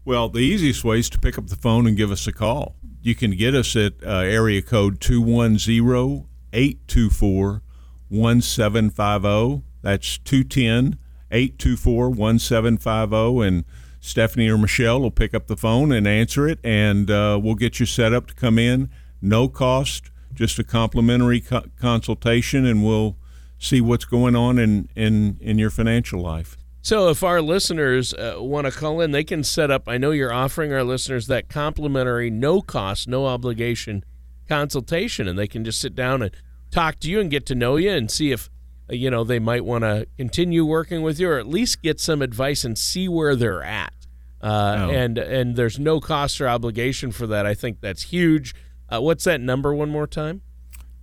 Well, 0.04 0.30
the 0.30 0.40
easiest 0.40 0.84
way 0.84 1.00
is 1.00 1.10
to 1.12 1.20
pick 1.20 1.38
up 1.38 1.48
the 1.48 1.56
phone 1.56 1.88
and 1.88 1.96
give 1.96 2.12
us 2.12 2.28
a 2.28 2.32
call. 2.32 2.76
You 3.02 3.16
can 3.16 3.32
get 3.32 3.54
us 3.54 3.76
at 3.76 3.94
uh, 4.04 4.20
area 4.20 4.62
code 4.62 5.00
210 5.00 6.26
824 6.54 7.62
1750. 8.10 9.64
That's 9.82 10.18
210 10.20 10.98
824 11.32 12.10
1750. 12.10 13.48
And 13.48 13.66
Stephanie 14.06 14.48
or 14.48 14.58
Michelle 14.58 15.02
will 15.02 15.10
pick 15.10 15.34
up 15.34 15.48
the 15.48 15.58
phone 15.58 15.92
and 15.92 16.08
answer 16.08 16.48
it, 16.48 16.60
and 16.64 17.10
uh, 17.10 17.40
we'll 17.42 17.56
get 17.56 17.80
you 17.80 17.88
set 17.88 18.14
up 18.14 18.28
to 18.28 18.36
come 18.36 18.60
in. 18.60 18.88
No 19.20 19.48
cost, 19.48 20.12
just 20.32 20.60
a 20.60 20.64
complimentary 20.64 21.42
co- 21.42 21.66
consultation, 21.80 22.68
and 22.68 22.86
we'll 22.86 23.18
see 23.58 23.82
what's 23.82 24.06
going 24.06 24.36
on 24.36 24.60
in, 24.60 24.90
in, 24.96 25.40
in 25.42 25.58
your 25.58 25.72
financial 25.72 26.22
life. 26.22 26.56
So, 26.84 27.10
if 27.10 27.24
our 27.24 27.42
listeners 27.42 28.14
uh, 28.14 28.36
want 28.38 28.66
to 28.66 28.72
call 28.72 29.02
in, 29.02 29.10
they 29.10 29.24
can 29.24 29.44
set 29.44 29.72
up. 29.72 29.90
I 29.90 29.98
know 29.98 30.12
you're 30.12 30.32
offering 30.32 30.72
our 30.72 30.84
listeners 30.84 31.26
that 31.26 31.50
complimentary, 31.50 32.30
no 32.30 32.62
cost, 32.62 33.08
no 33.08 33.26
obligation 33.26 34.06
consultation, 34.48 35.28
and 35.28 35.40
they 35.40 35.48
can 35.48 35.66
just 35.66 35.82
sit 35.82 35.96
down 35.96 36.22
and 36.22 36.30
talk 36.70 37.00
to 37.00 37.10
you 37.10 37.20
and 37.20 37.32
get 37.32 37.48
to 37.48 37.56
know 37.56 37.76
you 37.76 37.90
and 37.90 38.12
see 38.12 38.32
if 38.32 38.52
you 38.88 39.10
know 39.10 39.24
they 39.24 39.40
might 39.40 39.66
want 39.66 39.84
to 39.84 40.08
continue 40.16 40.64
working 40.64 41.02
with 41.02 41.20
you 41.20 41.30
or 41.30 41.40
at 41.40 41.48
least 41.48 41.82
get 41.82 42.00
some 42.00 42.22
advice 42.22 42.64
and 42.64 42.78
see 42.78 43.08
where 43.08 43.36
they're 43.36 43.64
at. 43.64 43.95
Uh, 44.46 44.78
oh. 44.78 44.90
And 44.92 45.18
and 45.18 45.56
there's 45.56 45.80
no 45.80 46.00
cost 46.00 46.40
or 46.40 46.48
obligation 46.48 47.12
for 47.12 47.26
that. 47.26 47.48
I 47.48 47.56
think 47.56 47.82
that's 47.82 48.04
huge. 48.04 48.54
Uh, 48.88 49.02
what's 49.02 49.24
that 49.24 49.42
number 49.42 49.74
one 49.74 49.90
more 49.90 50.06
time? 50.06 50.44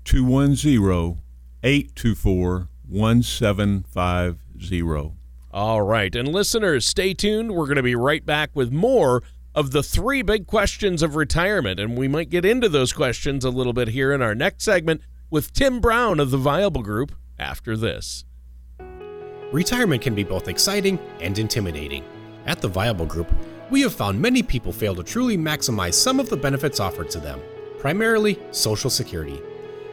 210 0.04 1.18
824 1.64 2.68
1750. 2.88 5.12
All 5.50 5.82
right. 5.82 6.14
And 6.14 6.28
listeners, 6.28 6.86
stay 6.86 7.14
tuned. 7.14 7.50
We're 7.50 7.66
going 7.66 7.76
to 7.76 7.82
be 7.82 7.96
right 7.96 8.24
back 8.24 8.50
with 8.54 8.70
more 8.70 9.24
of 9.56 9.72
the 9.72 9.82
three 9.82 10.22
big 10.22 10.46
questions 10.46 11.02
of 11.02 11.16
retirement. 11.16 11.80
And 11.80 11.98
we 11.98 12.06
might 12.06 12.30
get 12.30 12.44
into 12.44 12.68
those 12.68 12.92
questions 12.92 13.44
a 13.44 13.50
little 13.50 13.72
bit 13.72 13.88
here 13.88 14.12
in 14.12 14.22
our 14.22 14.36
next 14.36 14.62
segment 14.62 15.00
with 15.30 15.52
Tim 15.52 15.80
Brown 15.80 16.20
of 16.20 16.30
the 16.30 16.38
Viable 16.38 16.82
Group 16.82 17.12
after 17.40 17.76
this. 17.76 18.24
Retirement 19.50 20.00
can 20.00 20.14
be 20.14 20.22
both 20.22 20.46
exciting 20.46 21.00
and 21.20 21.36
intimidating. 21.38 22.04
At 22.46 22.60
the 22.60 22.68
Viable 22.68 23.06
Group, 23.06 23.32
we 23.70 23.80
have 23.82 23.94
found 23.94 24.20
many 24.20 24.42
people 24.42 24.72
fail 24.72 24.94
to 24.94 25.02
truly 25.02 25.38
maximize 25.38 25.94
some 25.94 26.20
of 26.20 26.28
the 26.28 26.36
benefits 26.36 26.80
offered 26.80 27.10
to 27.10 27.20
them, 27.20 27.40
primarily 27.78 28.38
Social 28.50 28.90
Security. 28.90 29.40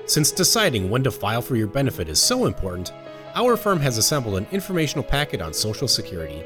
Since 0.06 0.32
deciding 0.32 0.89
when 0.89 1.03
to 1.03 1.12
file 1.12 1.41
for 1.41 1.56
your 1.56 1.68
benefit 1.68 2.10
is 2.10 2.22
so 2.22 2.46
important, 2.46 2.91
our 3.36 3.56
firm 3.56 3.79
has 3.79 3.98
assembled 3.98 4.38
an 4.38 4.48
informational 4.51 5.03
packet 5.03 5.41
on 5.41 5.53
Social 5.53 5.88
Security. 5.88 6.44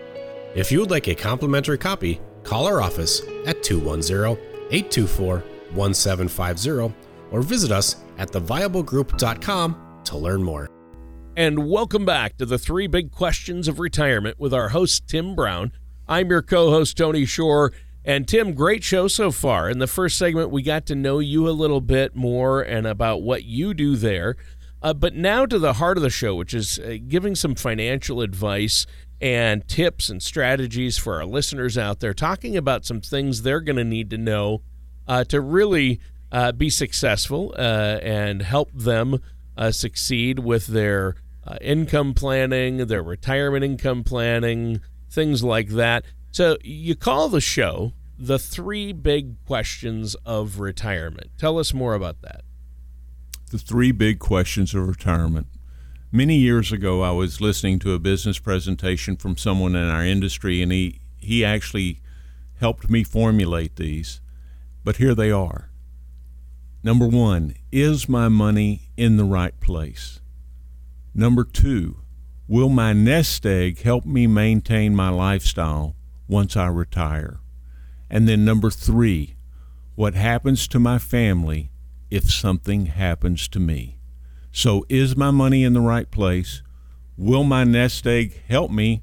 If 0.53 0.71
you 0.71 0.79
would 0.81 0.91
like 0.91 1.07
a 1.07 1.15
complimentary 1.15 1.77
copy, 1.77 2.19
call 2.43 2.67
our 2.67 2.81
office 2.81 3.21
at 3.45 3.63
210 3.63 4.37
824 4.69 5.43
1750 5.73 6.95
or 7.31 7.41
visit 7.41 7.71
us 7.71 7.95
at 8.17 8.31
theviablegroup.com 8.31 10.01
to 10.03 10.17
learn 10.17 10.43
more. 10.43 10.69
And 11.35 11.67
welcome 11.67 12.05
back 12.05 12.37
to 12.37 12.45
the 12.45 12.59
three 12.59 12.85
big 12.85 13.11
questions 13.11 13.67
of 13.67 13.79
retirement 13.79 14.39
with 14.39 14.53
our 14.53 14.69
host, 14.69 15.07
Tim 15.07 15.35
Brown. 15.35 15.71
I'm 16.07 16.29
your 16.29 16.41
co 16.41 16.69
host, 16.69 16.97
Tony 16.97 17.25
Shore. 17.25 17.71
And 18.05 18.27
Tim, 18.27 18.53
great 18.53 18.83
show 18.83 19.07
so 19.07 19.31
far. 19.31 19.69
In 19.69 19.79
the 19.79 19.87
first 19.87 20.17
segment, 20.17 20.51
we 20.51 20.61
got 20.61 20.85
to 20.87 20.95
know 20.95 21.19
you 21.19 21.47
a 21.47 21.51
little 21.51 21.79
bit 21.79 22.15
more 22.15 22.61
and 22.61 22.85
about 22.85 23.21
what 23.21 23.45
you 23.45 23.73
do 23.73 23.95
there. 23.95 24.35
Uh, 24.81 24.93
but 24.93 25.15
now 25.15 25.45
to 25.45 25.57
the 25.57 25.73
heart 25.73 25.95
of 25.95 26.03
the 26.03 26.09
show, 26.09 26.35
which 26.35 26.53
is 26.53 26.77
uh, 26.79 26.97
giving 27.07 27.33
some 27.33 27.55
financial 27.55 28.19
advice 28.19 28.85
and 29.21 29.65
tips 29.69 30.09
and 30.09 30.21
strategies 30.21 30.97
for 30.97 31.15
our 31.15 31.25
listeners 31.25 31.77
out 31.77 32.01
there, 32.01 32.13
talking 32.13 32.57
about 32.57 32.85
some 32.85 32.99
things 32.99 33.41
they're 33.41 33.61
going 33.61 33.77
to 33.77 33.85
need 33.85 34.09
to 34.09 34.17
know 34.17 34.61
uh, 35.07 35.23
to 35.23 35.39
really 35.39 36.01
uh, 36.33 36.51
be 36.51 36.69
successful 36.69 37.55
uh, 37.57 37.99
and 38.01 38.41
help 38.41 38.69
them 38.73 39.19
uh, 39.55 39.71
succeed 39.71 40.39
with 40.39 40.67
their 40.67 41.15
income 41.61 42.13
planning, 42.13 42.87
their 42.87 43.03
retirement 43.03 43.63
income 43.63 44.03
planning, 44.03 44.81
things 45.13 45.43
like 45.43 45.69
that. 45.69 46.03
So 46.31 46.57
you 46.63 46.95
call 46.95 47.29
the 47.29 47.41
show 47.41 47.93
the 48.17 48.39
three 48.39 48.93
big 48.93 49.43
questions 49.45 50.15
of 50.25 50.59
retirement. 50.59 51.31
Tell 51.37 51.59
us 51.59 51.73
more 51.73 51.93
about 51.93 52.21
that 52.21 52.43
the 53.53 53.59
three 53.59 53.91
big 53.91 54.17
questions 54.17 54.73
of 54.73 54.87
retirement. 54.87 55.45
Many 56.11 56.37
years 56.37 56.71
ago, 56.71 57.03
I 57.03 57.11
was 57.11 57.39
listening 57.39 57.77
to 57.79 57.93
a 57.93 57.99
business 57.99 58.39
presentation 58.39 59.15
from 59.15 59.37
someone 59.37 59.75
in 59.75 59.87
our 59.89 60.03
industry, 60.03 60.63
and 60.63 60.71
he, 60.71 61.01
he 61.19 61.45
actually 61.45 62.01
helped 62.59 62.89
me 62.89 63.03
formulate 63.03 63.75
these. 63.75 64.21
But 64.83 64.97
here 64.97 65.13
they 65.13 65.29
are. 65.29 65.69
Number 66.81 67.07
one, 67.07 67.53
is 67.71 68.09
my 68.09 68.27
money 68.27 68.89
in 68.97 69.17
the 69.17 69.23
right 69.23 69.57
place? 69.59 70.19
Number 71.13 71.43
two, 71.43 71.97
will 72.53 72.69
my 72.69 72.93
nest 72.93 73.47
egg 73.47 73.81
help 73.81 74.05
me 74.05 74.27
maintain 74.27 74.95
my 74.95 75.09
lifestyle 75.09 75.95
once 76.27 76.55
I 76.55 76.67
retire? 76.67 77.39
And 78.11 78.29
then 78.29 78.45
number 78.45 78.69
three, 78.69 79.33
what 79.95 80.13
happens 80.13 80.67
to 80.67 80.79
my 80.79 80.99
family 80.99 81.71
if 82.11 82.29
something 82.29 82.85
happens 82.85 83.47
to 83.47 83.59
me. 83.59 83.97
So, 84.51 84.85
is 84.87 85.17
my 85.17 85.31
money 85.31 85.63
in 85.63 85.73
the 85.73 85.81
right 85.81 86.11
place? 86.11 86.61
Will 87.17 87.43
my 87.43 87.63
nest 87.63 88.05
egg 88.05 88.43
help 88.47 88.69
me 88.69 89.01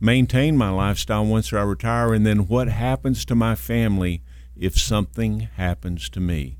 maintain 0.00 0.56
my 0.56 0.70
lifestyle 0.70 1.24
once 1.24 1.52
I 1.52 1.62
retire? 1.62 2.12
And 2.12 2.26
then, 2.26 2.48
what 2.48 2.66
happens 2.66 3.24
to 3.26 3.36
my 3.36 3.54
family 3.54 4.24
if 4.56 4.76
something 4.76 5.48
happens 5.54 6.08
to 6.08 6.18
me? 6.18 6.58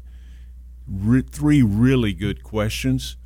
Re- 0.86 1.22
three 1.22 1.62
really 1.62 2.12
good 2.12 2.44
questions. 2.44 3.16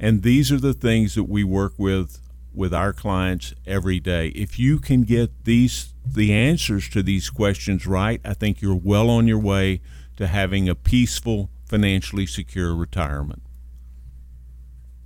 And 0.00 0.22
these 0.22 0.50
are 0.50 0.58
the 0.58 0.72
things 0.72 1.14
that 1.16 1.24
we 1.24 1.44
work 1.44 1.74
with 1.76 2.21
with 2.54 2.74
our 2.74 2.92
clients 2.92 3.54
every 3.66 4.00
day. 4.00 4.28
If 4.28 4.58
you 4.58 4.78
can 4.78 5.02
get 5.02 5.44
these 5.44 5.94
the 6.04 6.32
answers 6.32 6.88
to 6.90 7.02
these 7.02 7.30
questions 7.30 7.86
right, 7.86 8.20
I 8.24 8.34
think 8.34 8.60
you're 8.60 8.74
well 8.74 9.08
on 9.08 9.28
your 9.28 9.38
way 9.38 9.80
to 10.16 10.26
having 10.26 10.68
a 10.68 10.74
peaceful 10.74 11.50
financially 11.64 12.26
secure 12.26 12.74
retirement. 12.74 13.42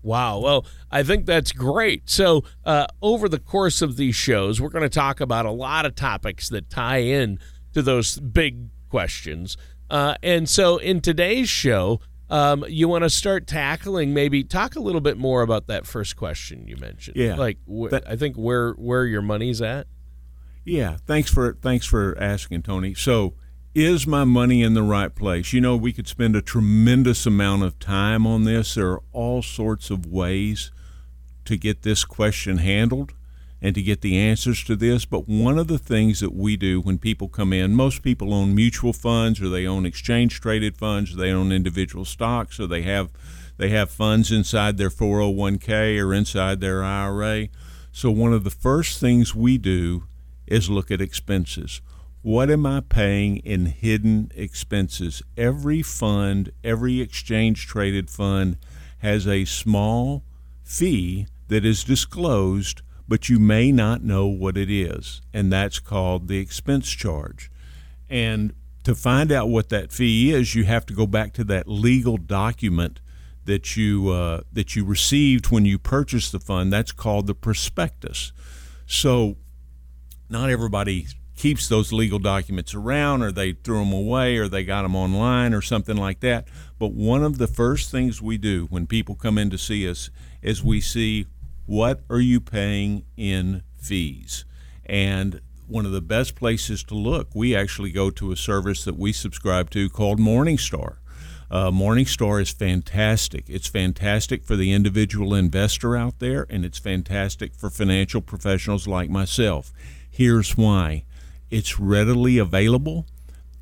Wow. 0.03 0.39
Well, 0.39 0.67
I 0.91 1.03
think 1.03 1.27
that's 1.27 1.51
great. 1.51 2.09
So, 2.09 2.45
uh, 2.65 2.87
over 3.03 3.29
the 3.29 3.41
course 3.41 3.83
of 3.83 3.97
these 3.97 4.15
shows, 4.15 4.61
we're 4.61 4.69
going 4.69 4.83
to 4.83 4.89
talk 4.89 5.21
about 5.21 5.47
a 5.47 5.51
lot 5.51 5.85
of 5.85 5.97
topics 5.97 6.49
that 6.51 6.71
tie 6.71 6.99
in 6.99 7.41
to 7.73 7.83
those 7.83 8.19
big 8.19 8.69
questions. 8.89 9.57
Uh, 9.91 10.15
and 10.23 10.49
so, 10.49 10.79
in 10.79 11.01
today's 11.01 11.49
show, 11.49 12.01
um, 12.29 12.65
you 12.69 12.89
want 12.89 13.05
to 13.05 13.11
start 13.11 13.47
tackling 13.47 14.13
maybe 14.13 14.43
talk 14.43 14.77
a 14.77 14.81
little 14.81 15.01
bit 15.01 15.17
more 15.17 15.43
about 15.43 15.67
that 15.69 15.87
first 15.87 16.17
question 16.17 16.67
you 16.67 16.77
mentioned. 16.77 17.17
Yeah, 17.17 17.37
like 17.37 17.59
wh- 17.69 17.91
that, 17.91 18.09
I 18.09 18.17
think 18.17 18.37
where 18.37 18.73
where 18.73 19.05
your 19.05 19.23
money's 19.23 19.63
at. 19.63 19.87
Yeah, 20.65 20.97
thanks 21.07 21.31
for 21.31 21.57
thanks 21.63 21.87
for 21.87 22.17
asking, 22.21 22.63
Tony. 22.63 22.95
So 22.95 23.35
is 23.75 24.07
my 24.07 24.25
money 24.25 24.63
in 24.63 24.75
the 24.75 24.83
right 24.83 25.15
place? 25.15 25.53
You 25.53 25.61
know, 25.61 25.77
we 25.77 25.93
could 25.93 26.09
spend 26.09 26.35
a 26.35 26.43
tremendous 26.43 27.27
amount 27.27 27.63
of 27.63 27.79
time 27.79 28.27
on 28.27 28.45
this. 28.45 28.75
There 28.75 28.91
are 28.91 29.03
all 29.13 29.43
sorts 29.43 29.91
of 29.91 30.07
ways 30.07 30.73
to 31.45 31.57
get 31.57 31.83
this 31.83 32.05
question 32.05 32.59
handled 32.59 33.13
and 33.67 33.75
to 33.75 33.83
get 33.83 34.01
the 34.01 34.17
answers 34.17 34.63
to 34.63 34.77
this. 34.77 35.05
But 35.05 35.27
one 35.27 35.59
of 35.59 35.67
the 35.67 35.77
things 35.77 36.21
that 36.21 36.33
we 36.33 36.57
do 36.57 36.81
when 36.81 36.99
people 36.99 37.27
come 37.27 37.53
in, 37.53 37.75
most 37.75 38.01
people 38.01 38.33
own 38.33 38.55
mutual 38.55 38.93
funds 38.93 39.43
or 39.43 39.49
they 39.49 39.67
own 39.67 39.85
exchange 39.85 40.41
traded 40.41 40.77
funds, 40.77 41.13
or 41.13 41.17
they 41.17 41.33
own 41.33 41.51
individual 41.51 42.05
stocks, 42.05 42.61
or 42.61 42.69
they 42.69 42.83
have 42.83 43.11
they 43.57 43.71
have 43.71 43.91
funds 43.91 44.31
inside 44.31 44.77
their 44.77 44.89
401k 44.89 46.01
or 46.01 46.15
inside 46.15 46.61
their 46.61 46.85
IRA. 46.85 47.49
So 47.91 48.09
one 48.13 48.33
of 48.33 48.45
the 48.45 48.51
first 48.51 49.01
things 49.01 49.35
we 49.35 49.59
do 49.59 50.05
is 50.47 50.71
look 50.71 50.93
at 50.93 51.01
expenses. 51.01 51.81
What 52.23 52.51
am 52.51 52.67
I 52.67 52.83
paying 52.89 53.39
in 53.39 53.67
hidden 53.67 54.31
expenses? 54.37 55.23
Every 55.37 55.83
fund, 55.83 56.53
every 56.63 57.01
exchange 57.01 57.67
traded 57.67 58.11
fund 58.11 58.59
has 58.99 59.27
a 59.27 59.45
small 59.45 60.23
fee 60.63 61.27
that 61.49 61.65
is 61.65 61.83
disclosed, 61.83 62.83
but 63.09 63.29
you 63.29 63.39
may 63.39 63.71
not 63.73 64.03
know 64.03 64.27
what 64.27 64.57
it 64.57 64.71
is, 64.71 65.21
and 65.33 65.53
that's 65.53 65.79
called 65.79 66.29
the 66.29 66.39
expense 66.39 66.89
charge. 66.91 67.51
And 68.09 68.55
to 68.85 68.95
find 68.95 69.33
out 69.33 69.49
what 69.49 69.69
that 69.71 69.93
fee 69.93 70.33
is, 70.33 70.55
you 70.55 70.65
have 70.65 70.87
to 70.87 70.95
go 70.95 71.07
back 71.07 71.33
to 71.35 71.45
that 71.45 71.69
legal 71.69 72.17
document 72.17 73.01
that 73.45 73.77
you 73.77 74.11
uh, 74.11 74.43
that 74.53 74.77
you 74.77 74.85
received 74.85 75.51
when 75.51 75.65
you 75.65 75.79
purchased 75.79 76.33
the 76.33 76.41
fund. 76.41 76.73
That's 76.73 76.93
called 76.93 77.27
the 77.27 77.35
prospectus. 77.35 78.33
So, 78.87 79.37
not 80.29 80.51
everybody 80.51 81.07
keeps 81.37 81.69
those 81.69 81.93
legal 81.93 82.19
documents 82.19 82.75
around 82.75 83.23
or 83.23 83.31
they 83.31 83.53
threw 83.53 83.81
them 83.81 83.93
away 83.93 84.39
or 84.39 84.49
they 84.49 84.65
got 84.65 84.83
them 84.83 84.97
online 84.97 85.53
or 85.53 85.61
something 85.61 85.97
like 85.97 86.21
that. 86.21 86.49
But 86.79 86.93
one 86.93 87.23
of 87.23 87.39
the 87.39 87.47
first 87.47 87.91
things 87.91 88.23
we 88.23 88.39
do 88.39 88.67
when 88.71 88.87
people 88.87 89.15
come 89.15 89.37
in 89.37 89.51
to 89.51 89.59
see 89.59 89.89
us 89.89 90.11
is 90.43 90.65
we 90.65 90.81
see 90.81 91.27
what 91.67 92.03
are 92.09 92.21
you 92.21 92.41
paying 92.41 93.05
in 93.17 93.63
fees? 93.77 94.45
And 94.85 95.41
one 95.67 95.85
of 95.85 95.93
the 95.93 96.01
best 96.01 96.37
places 96.37 96.85
to 96.85 96.95
look, 96.95 97.35
we 97.35 97.55
actually 97.55 97.91
go 97.91 98.11
to 98.11 98.33
a 98.33 98.37
service 98.37 98.85
that 98.85 98.97
we 98.97 99.13
subscribe 99.13 99.71
to 99.71 99.91
called 99.91 100.21
Morningstar. 100.21 100.99
Uh, 101.51 101.71
Morningstar 101.71 102.41
is 102.41 102.51
fantastic. 102.51 103.45
It's 103.49 103.69
fantastic 103.69 104.45
for 104.45 104.57
the 104.57 104.73
individual 104.73 105.35
investor 105.35 105.97
out 105.97 106.19
there, 106.19 106.47
and 106.49 106.65
it's 106.65 106.79
fantastic 106.79 107.55
for 107.55 107.71
financial 107.71 108.21
professionals 108.21 108.87
like 108.87 109.11
myself. 109.11 109.73
Here's 110.09 110.57
why 110.57 111.05
it's 111.51 111.79
readily 111.79 112.39
available, 112.39 113.07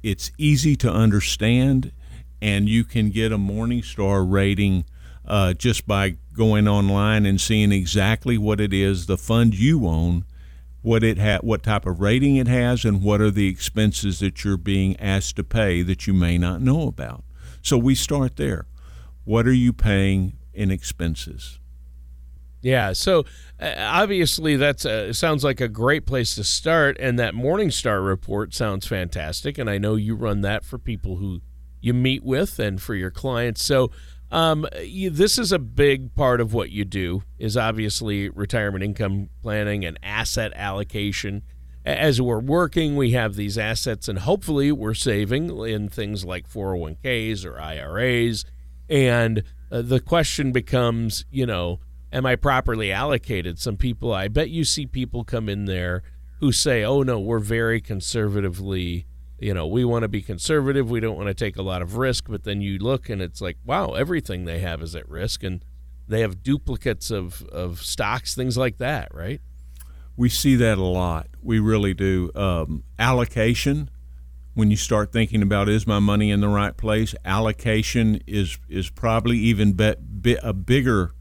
it's 0.02 0.30
easy 0.38 0.76
to 0.76 0.90
understand, 0.90 1.92
and 2.40 2.68
you 2.68 2.84
can 2.84 3.10
get 3.10 3.32
a 3.32 3.38
Morningstar 3.38 4.30
rating 4.30 4.84
uh, 5.26 5.54
just 5.54 5.86
by 5.86 6.16
going 6.32 6.68
online 6.68 7.26
and 7.26 7.40
seeing 7.40 7.72
exactly 7.72 8.36
what 8.36 8.60
it 8.60 8.72
is 8.72 9.06
the 9.06 9.16
fund 9.16 9.54
you 9.54 9.86
own, 9.86 10.24
what 10.82 11.02
it 11.02 11.18
ha- 11.18 11.38
what 11.40 11.62
type 11.62 11.86
of 11.86 12.00
rating 12.00 12.36
it 12.36 12.48
has, 12.48 12.84
and 12.84 13.02
what 13.02 13.20
are 13.20 13.30
the 13.30 13.48
expenses 13.48 14.18
that 14.20 14.44
you're 14.44 14.56
being 14.56 14.98
asked 15.00 15.36
to 15.36 15.44
pay 15.44 15.82
that 15.82 16.06
you 16.06 16.12
may 16.12 16.36
not 16.36 16.60
know 16.60 16.86
about. 16.86 17.24
So 17.62 17.78
we 17.78 17.94
start 17.94 18.36
there. 18.36 18.66
What 19.24 19.46
are 19.46 19.52
you 19.52 19.72
paying 19.72 20.36
in 20.52 20.70
expenses? 20.70 21.58
Yeah, 22.64 22.94
so 22.94 23.26
uh, 23.60 23.74
obviously 23.76 24.56
that 24.56 24.86
uh, 24.86 25.12
sounds 25.12 25.44
like 25.44 25.60
a 25.60 25.68
great 25.68 26.06
place 26.06 26.34
to 26.36 26.44
start, 26.44 26.96
and 26.98 27.18
that 27.18 27.34
Morningstar 27.34 28.04
report 28.04 28.54
sounds 28.54 28.86
fantastic, 28.86 29.58
and 29.58 29.68
I 29.68 29.76
know 29.76 29.96
you 29.96 30.14
run 30.14 30.40
that 30.42 30.64
for 30.64 30.78
people 30.78 31.16
who 31.16 31.42
you 31.82 31.92
meet 31.92 32.24
with 32.24 32.58
and 32.58 32.80
for 32.80 32.94
your 32.94 33.10
clients. 33.10 33.62
So, 33.62 33.90
Um, 34.34 34.66
you, 34.82 35.10
this 35.10 35.38
is 35.38 35.52
a 35.52 35.60
big 35.60 36.12
part 36.16 36.40
of 36.40 36.52
what 36.52 36.70
you 36.70 36.84
do. 36.84 37.22
Is 37.38 37.56
obviously 37.56 38.28
retirement 38.28 38.82
income 38.82 39.30
planning 39.42 39.84
and 39.84 39.96
asset 40.02 40.52
allocation. 40.56 41.42
As 41.86 42.20
we're 42.20 42.40
working, 42.40 42.96
we 42.96 43.12
have 43.12 43.36
these 43.36 43.56
assets, 43.56 44.08
and 44.08 44.18
hopefully, 44.18 44.72
we're 44.72 44.94
saving 44.94 45.56
in 45.66 45.88
things 45.88 46.24
like 46.24 46.50
401ks 46.50 47.46
or 47.46 47.60
IRAs. 47.60 48.44
And 48.88 49.44
uh, 49.70 49.82
the 49.82 50.00
question 50.00 50.50
becomes, 50.50 51.24
you 51.30 51.46
know, 51.46 51.78
am 52.12 52.26
I 52.26 52.34
properly 52.34 52.90
allocated? 52.90 53.60
Some 53.60 53.76
people, 53.76 54.12
I 54.12 54.26
bet 54.26 54.50
you 54.50 54.64
see 54.64 54.86
people 54.86 55.22
come 55.22 55.48
in 55.48 55.66
there 55.66 56.02
who 56.40 56.50
say, 56.50 56.82
oh, 56.82 57.02
no, 57.02 57.20
we're 57.20 57.38
very 57.38 57.80
conservatively, 57.80 59.06
you 59.38 59.52
know, 59.52 59.66
we 59.66 59.84
want 59.84 60.02
to 60.02 60.08
be 60.08 60.22
conservative. 60.22 60.90
We 60.90 61.00
don't 61.00 61.16
want 61.16 61.28
to 61.28 61.34
take 61.34 61.56
a 61.56 61.62
lot 61.62 61.82
of 61.82 61.96
risk. 61.96 62.26
But 62.28 62.44
then 62.44 62.60
you 62.60 62.78
look 62.78 63.08
and 63.08 63.20
it's 63.20 63.40
like, 63.40 63.58
wow, 63.64 63.92
everything 63.92 64.44
they 64.44 64.60
have 64.60 64.82
is 64.82 64.94
at 64.94 65.08
risk. 65.08 65.42
And 65.42 65.64
they 66.06 66.20
have 66.20 66.42
duplicates 66.42 67.10
of, 67.10 67.42
of 67.44 67.82
stocks, 67.82 68.34
things 68.34 68.56
like 68.56 68.78
that, 68.78 69.12
right? 69.12 69.40
We 70.16 70.28
see 70.28 70.54
that 70.56 70.78
a 70.78 70.82
lot. 70.82 71.28
We 71.42 71.58
really 71.58 71.94
do. 71.94 72.30
Um, 72.34 72.84
allocation, 72.98 73.90
when 74.54 74.70
you 74.70 74.76
start 74.76 75.12
thinking 75.12 75.42
about 75.42 75.68
is 75.68 75.86
my 75.86 75.98
money 75.98 76.30
in 76.30 76.40
the 76.40 76.48
right 76.48 76.76
place, 76.76 77.14
allocation 77.24 78.20
is 78.26 78.58
is 78.68 78.90
probably 78.90 79.38
even 79.38 79.72
be, 79.72 79.94
be, 80.20 80.36
a 80.36 80.52
bigger 80.52 81.12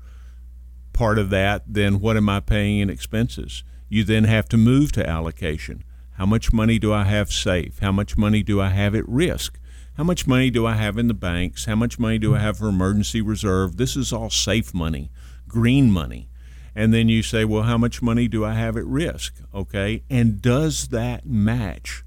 part 0.94 1.18
of 1.18 1.32
that 1.32 1.64
than 1.68 2.00
what 2.00 2.18
am 2.18 2.30
I 2.30 2.40
paying 2.40 2.80
in 2.80 2.90
expenses. 2.92 3.64
You 3.90 4.04
then 4.04 4.26
have 4.26 4.48
to 4.50 4.58
move 4.58 4.92
to 4.94 5.10
allocation. 5.10 5.84
How 6.14 6.26
much 6.26 6.54
money 6.54 6.80
do 6.80 6.94
I 6.94 7.04
have 7.04 7.32
safe? 7.32 7.80
How 7.80 7.92
much 7.92 8.18
money 8.18 8.44
do 8.44 8.62
I 8.62 8.70
have 8.70 8.94
at 8.96 9.08
risk? 9.08 9.60
How 9.98 10.04
much 10.04 10.26
money 10.28 10.50
do 10.50 10.66
I 10.66 10.74
have 10.74 10.98
in 10.98 11.08
the 11.08 11.14
banks? 11.14 11.66
How 11.66 11.76
much 11.76 12.00
money 12.00 12.18
do 12.18 12.36
I 12.36 12.40
have 12.40 12.58
for 12.58 12.68
emergency 12.68 13.22
reserve? 13.22 13.78
This 13.78 13.96
is 13.96 14.12
all 14.12 14.30
safe 14.30 14.74
money, 14.74 15.12
green 15.48 15.92
money. 15.92 16.30
And 16.76 16.94
then 16.94 17.10
you 17.10 17.22
say, 17.22 17.46
well, 17.46 17.64
how 17.64 17.78
much 17.78 18.02
money 18.02 18.28
do 18.28 18.44
I 18.44 18.54
have 18.54 18.76
at 18.78 18.86
risk? 18.86 19.36
Okay. 19.54 20.04
And 20.10 20.42
does 20.42 20.88
that 20.88 21.26
match 21.26 22.04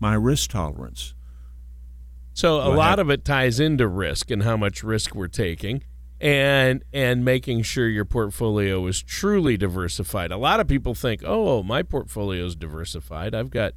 my 0.00 0.14
risk 0.14 0.50
tolerance? 0.50 1.14
So 2.34 2.60
a 2.60 2.70
lot 2.70 3.00
of 3.00 3.10
it 3.10 3.24
ties 3.24 3.58
into 3.58 3.88
risk 3.88 4.30
and 4.30 4.44
how 4.44 4.56
much 4.56 4.84
risk 4.84 5.14
we're 5.14 5.26
taking 5.26 5.82
and 6.20 6.84
and 6.92 7.24
making 7.24 7.62
sure 7.62 7.88
your 7.88 8.04
portfolio 8.04 8.86
is 8.86 9.02
truly 9.02 9.56
diversified. 9.56 10.32
A 10.32 10.36
lot 10.36 10.60
of 10.60 10.66
people 10.66 10.94
think, 10.94 11.22
"Oh, 11.24 11.62
my 11.62 11.82
portfolio 11.82 12.44
is 12.44 12.56
diversified. 12.56 13.34
I've 13.34 13.50
got 13.50 13.74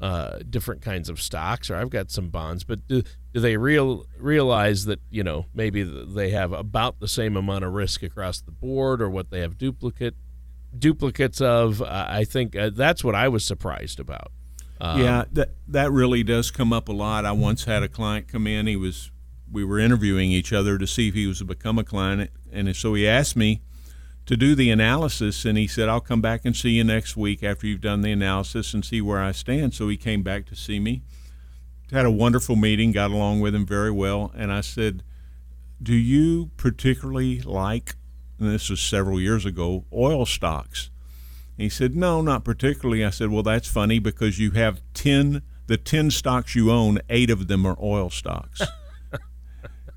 uh, 0.00 0.38
different 0.48 0.82
kinds 0.82 1.08
of 1.08 1.20
stocks, 1.20 1.70
or 1.70 1.76
I've 1.76 1.90
got 1.90 2.10
some 2.10 2.30
bonds." 2.30 2.64
But 2.64 2.86
do, 2.88 3.02
do 3.32 3.40
they 3.40 3.56
real 3.56 4.06
realize 4.18 4.86
that 4.86 5.00
you 5.10 5.22
know 5.22 5.46
maybe 5.54 5.82
they 5.82 6.30
have 6.30 6.52
about 6.52 7.00
the 7.00 7.08
same 7.08 7.36
amount 7.36 7.64
of 7.64 7.72
risk 7.72 8.02
across 8.02 8.40
the 8.40 8.52
board, 8.52 9.02
or 9.02 9.10
what 9.10 9.30
they 9.30 9.40
have 9.40 9.58
duplicate 9.58 10.14
duplicates 10.76 11.40
of? 11.40 11.82
Uh, 11.82 12.06
I 12.08 12.24
think 12.24 12.56
uh, 12.56 12.70
that's 12.74 13.04
what 13.04 13.14
I 13.14 13.28
was 13.28 13.44
surprised 13.44 14.00
about. 14.00 14.32
Um, 14.80 15.00
yeah, 15.00 15.24
that 15.32 15.50
that 15.68 15.92
really 15.92 16.22
does 16.22 16.50
come 16.50 16.72
up 16.72 16.88
a 16.88 16.92
lot. 16.92 17.26
I 17.26 17.32
once 17.32 17.64
had 17.64 17.82
a 17.82 17.88
client 17.88 18.26
come 18.26 18.46
in. 18.46 18.66
He 18.66 18.76
was 18.76 19.10
we 19.54 19.64
were 19.64 19.78
interviewing 19.78 20.32
each 20.32 20.52
other 20.52 20.76
to 20.76 20.86
see 20.86 21.08
if 21.08 21.14
he 21.14 21.28
was 21.28 21.38
to 21.38 21.44
become 21.44 21.78
a 21.78 21.84
client, 21.84 22.30
and 22.52 22.74
so 22.74 22.92
he 22.94 23.06
asked 23.06 23.36
me 23.36 23.62
to 24.26 24.36
do 24.36 24.56
the 24.56 24.68
analysis, 24.68 25.44
and 25.44 25.56
he 25.56 25.68
said, 25.68 25.88
"I'll 25.88 26.00
come 26.00 26.20
back 26.20 26.44
and 26.44 26.56
see 26.56 26.70
you 26.70 26.82
next 26.82 27.16
week 27.16 27.44
after 27.44 27.68
you've 27.68 27.80
done 27.80 28.00
the 28.00 28.10
analysis 28.10 28.74
and 28.74 28.84
see 28.84 29.00
where 29.00 29.20
I 29.20 29.30
stand." 29.30 29.72
So 29.72 29.88
he 29.88 29.96
came 29.96 30.24
back 30.24 30.44
to 30.46 30.56
see 30.56 30.80
me. 30.80 31.02
Had 31.92 32.04
a 32.04 32.10
wonderful 32.10 32.56
meeting, 32.56 32.90
got 32.90 33.12
along 33.12 33.40
with 33.40 33.54
him 33.54 33.64
very 33.64 33.92
well, 33.92 34.32
and 34.34 34.50
I 34.50 34.60
said, 34.60 35.04
"Do 35.80 35.94
you 35.94 36.50
particularly 36.56 37.40
like?" 37.42 37.94
And 38.40 38.50
this 38.50 38.68
was 38.68 38.80
several 38.80 39.20
years 39.20 39.46
ago. 39.46 39.84
Oil 39.92 40.26
stocks. 40.26 40.90
He 41.56 41.68
said, 41.68 41.94
"No, 41.94 42.20
not 42.20 42.44
particularly." 42.44 43.04
I 43.04 43.10
said, 43.10 43.30
"Well, 43.30 43.44
that's 43.44 43.68
funny 43.68 44.00
because 44.00 44.40
you 44.40 44.50
have 44.52 44.82
ten 44.94 45.42
the 45.68 45.76
ten 45.76 46.10
stocks 46.10 46.56
you 46.56 46.72
own, 46.72 46.98
eight 47.08 47.30
of 47.30 47.46
them 47.46 47.64
are 47.64 47.78
oil 47.80 48.10
stocks." 48.10 48.60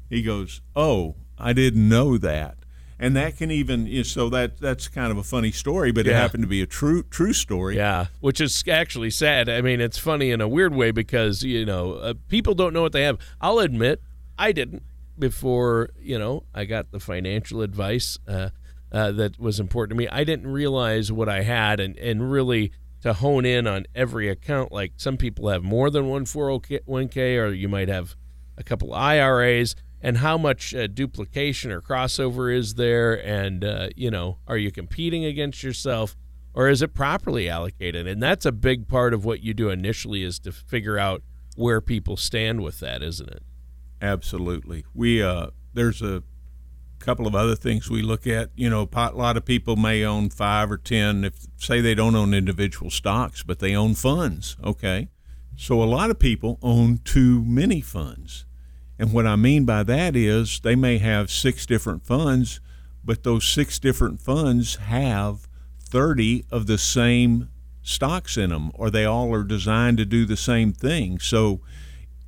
He 0.09 0.21
goes, 0.21 0.61
"Oh, 0.75 1.15
I 1.37 1.53
didn't 1.53 1.87
know 1.87 2.17
that." 2.17 2.57
And 2.99 3.15
that 3.15 3.37
can 3.37 3.51
even 3.51 3.85
you 3.85 3.97
know, 3.97 4.03
so 4.03 4.29
that 4.29 4.59
that's 4.59 4.87
kind 4.87 5.11
of 5.11 5.17
a 5.17 5.23
funny 5.23 5.51
story, 5.51 5.91
but 5.91 6.05
yeah. 6.05 6.13
it 6.13 6.15
happened 6.15 6.43
to 6.43 6.47
be 6.47 6.61
a 6.61 6.65
true 6.65 7.03
true 7.03 7.33
story. 7.33 7.75
Yeah, 7.75 8.07
which 8.21 8.41
is 8.41 8.63
actually 8.67 9.11
sad. 9.11 9.49
I 9.49 9.61
mean, 9.61 9.79
it's 9.79 9.99
funny 9.99 10.31
in 10.31 10.41
a 10.41 10.47
weird 10.47 10.73
way 10.73 10.91
because 10.91 11.43
you 11.43 11.65
know 11.65 11.93
uh, 11.93 12.13
people 12.27 12.55
don't 12.55 12.73
know 12.73 12.81
what 12.81 12.93
they 12.93 13.03
have. 13.03 13.19
I'll 13.39 13.59
admit, 13.59 14.01
I 14.37 14.51
didn't 14.51 14.83
before 15.19 15.89
you 15.99 16.17
know 16.17 16.43
I 16.55 16.65
got 16.65 16.91
the 16.91 16.99
financial 16.99 17.61
advice 17.61 18.17
uh, 18.27 18.49
uh, 18.91 19.11
that 19.11 19.39
was 19.39 19.59
important 19.59 19.91
to 19.91 20.03
me. 20.03 20.07
I 20.07 20.23
didn't 20.23 20.47
realize 20.47 21.11
what 21.11 21.29
I 21.29 21.43
had, 21.43 21.79
and 21.79 21.95
and 21.97 22.31
really 22.31 22.71
to 23.01 23.13
hone 23.13 23.45
in 23.45 23.67
on 23.67 23.85
every 23.93 24.27
account. 24.27 24.71
Like 24.71 24.93
some 24.97 25.17
people 25.17 25.49
have 25.49 25.63
more 25.63 25.91
than 25.91 26.07
one 26.07 26.25
401k, 26.25 27.39
or 27.39 27.53
you 27.53 27.69
might 27.69 27.89
have 27.89 28.15
a 28.57 28.63
couple 28.63 28.91
IRAs 28.93 29.75
and 30.01 30.17
how 30.17 30.37
much 30.37 30.73
uh, 30.75 30.87
duplication 30.87 31.71
or 31.71 31.81
crossover 31.81 32.55
is 32.55 32.75
there? 32.75 33.13
And 33.13 33.63
uh, 33.63 33.89
you 33.95 34.11
know 34.11 34.39
are 34.47 34.57
you 34.57 34.71
competing 34.71 35.25
against 35.25 35.63
yourself 35.63 36.15
or 36.53 36.69
is 36.69 36.81
it 36.81 36.93
properly 36.93 37.49
allocated? 37.49 38.07
And 38.07 38.21
that's 38.21 38.45
a 38.45 38.51
big 38.51 38.87
part 38.87 39.13
of 39.13 39.25
what 39.25 39.41
you 39.41 39.53
do 39.53 39.69
initially 39.69 40.23
is 40.23 40.39
to 40.39 40.51
figure 40.51 40.97
out 40.97 41.21
where 41.55 41.81
people 41.81 42.17
stand 42.17 42.61
with 42.61 42.79
that 42.79 43.01
isn't 43.01 43.29
it? 43.29 43.43
Absolutely. 44.01 44.85
We 44.93 45.21
uh, 45.23 45.47
there's 45.73 46.01
a 46.01 46.23
couple 46.99 47.27
of 47.27 47.35
other 47.35 47.55
things 47.55 47.89
we 47.89 48.01
look 48.01 48.25
at. 48.25 48.49
You 48.55 48.69
know 48.69 48.89
a 48.91 49.11
lot 49.11 49.37
of 49.37 49.45
people 49.45 49.75
may 49.75 50.03
own 50.03 50.29
five 50.29 50.71
or 50.71 50.77
ten. 50.77 51.23
If 51.23 51.45
say 51.57 51.81
they 51.81 51.95
don't 51.95 52.15
own 52.15 52.33
individual 52.33 52.89
stocks 52.91 53.43
but 53.43 53.59
they 53.59 53.75
own 53.75 53.95
funds 53.95 54.57
okay? 54.63 55.09
So 55.55 55.81
a 55.81 55.85
lot 55.85 56.11
of 56.11 56.19
people 56.19 56.59
own 56.61 56.99
too 57.03 57.43
many 57.43 57.81
funds 57.81 58.45
and 58.99 59.13
what 59.13 59.27
I 59.27 59.35
mean 59.35 59.65
by 59.65 59.83
that 59.83 60.15
is 60.15 60.59
they 60.59 60.75
may 60.75 60.97
have 60.97 61.29
six 61.29 61.65
different 61.65 62.05
funds, 62.05 62.59
but 63.03 63.23
those 63.23 63.47
six 63.47 63.79
different 63.79 64.19
funds 64.19 64.75
have 64.75 65.47
30 65.79 66.45
of 66.51 66.67
the 66.67 66.77
same 66.77 67.49
stocks 67.83 68.37
in 68.37 68.49
them, 68.49 68.71
or 68.73 68.89
they 68.89 69.05
all 69.05 69.33
are 69.33 69.43
designed 69.43 69.97
to 69.97 70.05
do 70.05 70.25
the 70.25 70.35
same 70.35 70.73
thing. 70.73 71.19
So 71.19 71.61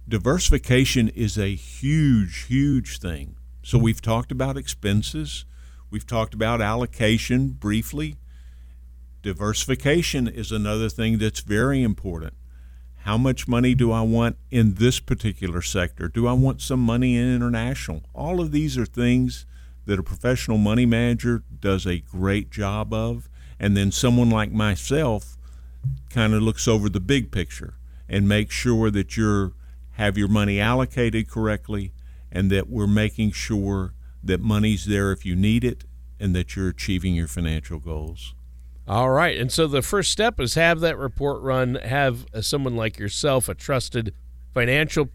diversification 0.08 1.10
is 1.10 1.38
a 1.38 1.55
huge, 1.55 2.45
huge 2.45 2.99
thing. 2.99 3.36
So 3.63 3.77
we've 3.77 4.01
talked 4.01 4.32
about 4.32 4.58
expenses, 4.58 5.45
we've 5.89 6.08
talked 6.08 6.34
about 6.34 6.62
allocation 6.62 7.49
briefly. 7.49 8.17
Diversification 9.21 10.29
is 10.29 10.51
another 10.51 10.88
thing 10.88 11.17
that's 11.17 11.41
very 11.41 11.84
important. 11.84 12.34
How 13.10 13.17
much 13.17 13.48
money 13.48 13.74
do 13.74 13.91
I 13.91 14.02
want 14.02 14.38
in 14.52 14.76
this 14.76 15.00
particular 15.00 15.63
sector? 15.63 16.08
Do 16.08 16.28
I 16.28 16.34
want 16.34 16.62
some 16.62 16.80
money 16.80 17.17
in 17.17 17.36
international? 17.36 18.04
All 18.13 18.39
of 18.39 18.52
these 18.52 18.78
are 18.78 18.86
things 18.86 19.48
that 19.88 19.98
a 19.98 20.04
professional 20.04 20.60
money 20.60 20.86
manager 20.86 21.41
does 21.60 21.88
a 21.88 22.02
great 22.02 22.52
job 22.52 22.93
of. 22.93 23.28
And 23.60 23.76
then 23.76 23.91
someone 23.91 24.30
like 24.30 24.52
myself 24.52 25.38
kind 26.12 26.36
of 26.36 26.43
looks 26.43 26.67
over 26.67 26.88
the 26.88 27.00
big 27.00 27.32
picture 27.32 27.74
and 28.08 28.30
makes 28.30 28.54
sure 28.54 28.91
that 28.91 29.17
you're 29.17 29.54
have 29.93 30.15
your 30.15 30.28
money 30.28 30.60
allocated 30.60 31.28
correctly 31.28 31.93
and 32.32 32.52
that 32.52 32.69
we're 32.69 32.86
making 32.86 33.32
sure 33.32 33.95
that 34.24 34.39
money's 34.39 34.86
there 34.86 35.12
if 35.12 35.26
you 35.26 35.36
need 35.36 35.63
it 35.63 35.84
and 36.19 36.36
that 36.36 36.56
you're 36.56 36.69
achieving 36.69 37.15
your 37.15 37.28
financial 37.28 37.80
goals. 37.80 38.36
All 38.89 39.12
right. 39.12 39.38
And 39.38 39.52
so 39.52 39.67
the 39.67 39.84
first 39.84 40.12
step 40.12 40.39
is 40.39 40.56
have 40.56 40.80
that 40.80 40.97
report 40.97 41.43
run, 41.43 41.75
have 41.75 42.25
someone 42.41 42.75
like 42.75 42.97
yourself, 42.97 43.47
a 43.47 43.54
trusted 43.54 44.15
financial 44.52 45.10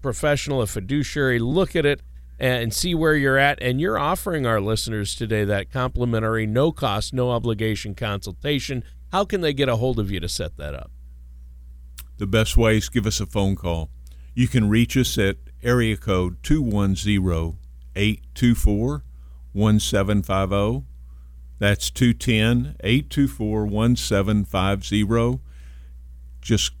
professional, 0.00 0.62
a 0.62 0.66
fiduciary, 0.66 1.38
look 1.38 1.76
at 1.76 1.84
it 1.84 2.00
and 2.38 2.72
see 2.72 2.94
where 2.94 3.14
you're 3.14 3.36
at. 3.36 3.62
And 3.62 3.78
you're 3.78 3.98
offering 3.98 4.46
our 4.46 4.58
listeners 4.58 5.14
today 5.14 5.44
that 5.44 5.70
complimentary, 5.70 6.46
no 6.46 6.72
cost, 6.72 7.12
no 7.12 7.30
obligation 7.30 7.94
consultation. 7.94 8.82
How 9.12 9.26
can 9.26 9.42
they 9.42 9.52
get 9.52 9.68
a 9.68 9.76
hold 9.76 9.98
of 9.98 10.10
you 10.10 10.18
to 10.20 10.28
set 10.28 10.56
that 10.56 10.74
up? 10.74 10.90
The 12.16 12.26
best 12.26 12.56
way 12.56 12.78
is 12.78 12.88
give 12.88 13.06
us 13.06 13.20
a 13.20 13.26
phone 13.26 13.54
call. 13.54 13.90
You 14.34 14.48
can 14.48 14.70
reach 14.70 14.96
us 14.96 15.18
at 15.18 15.36
area 15.62 15.98
code 15.98 16.42
210 16.42 17.58
824 17.94 19.04
1750 19.52 20.89
that's 21.60 21.90
210 21.90 22.76
824 22.80 23.66
1750. 23.66 25.40
Just 26.40 26.72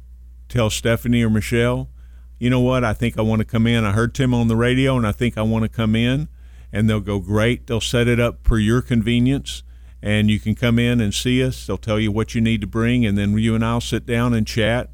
tell 0.48 0.70
Stephanie 0.70 1.22
or 1.22 1.30
Michelle, 1.30 1.90
you 2.38 2.48
know 2.48 2.60
what, 2.60 2.82
I 2.82 2.94
think 2.94 3.18
I 3.18 3.22
want 3.22 3.40
to 3.40 3.44
come 3.44 3.66
in. 3.66 3.84
I 3.84 3.92
heard 3.92 4.14
Tim 4.14 4.32
on 4.32 4.48
the 4.48 4.56
radio 4.56 4.96
and 4.96 5.06
I 5.06 5.12
think 5.12 5.36
I 5.36 5.42
want 5.42 5.64
to 5.64 5.68
come 5.68 5.94
in. 5.94 6.28
And 6.72 6.88
they'll 6.88 7.00
go, 7.00 7.18
great. 7.18 7.66
They'll 7.66 7.80
set 7.80 8.08
it 8.08 8.18
up 8.18 8.38
for 8.42 8.58
your 8.58 8.80
convenience. 8.80 9.62
And 10.02 10.30
you 10.30 10.40
can 10.40 10.54
come 10.54 10.78
in 10.78 11.00
and 11.00 11.12
see 11.12 11.44
us. 11.44 11.66
They'll 11.66 11.76
tell 11.76 12.00
you 12.00 12.10
what 12.10 12.34
you 12.34 12.40
need 12.40 12.62
to 12.62 12.66
bring. 12.66 13.04
And 13.04 13.18
then 13.18 13.36
you 13.36 13.54
and 13.54 13.64
I'll 13.64 13.82
sit 13.82 14.06
down 14.06 14.32
and 14.32 14.46
chat 14.46 14.88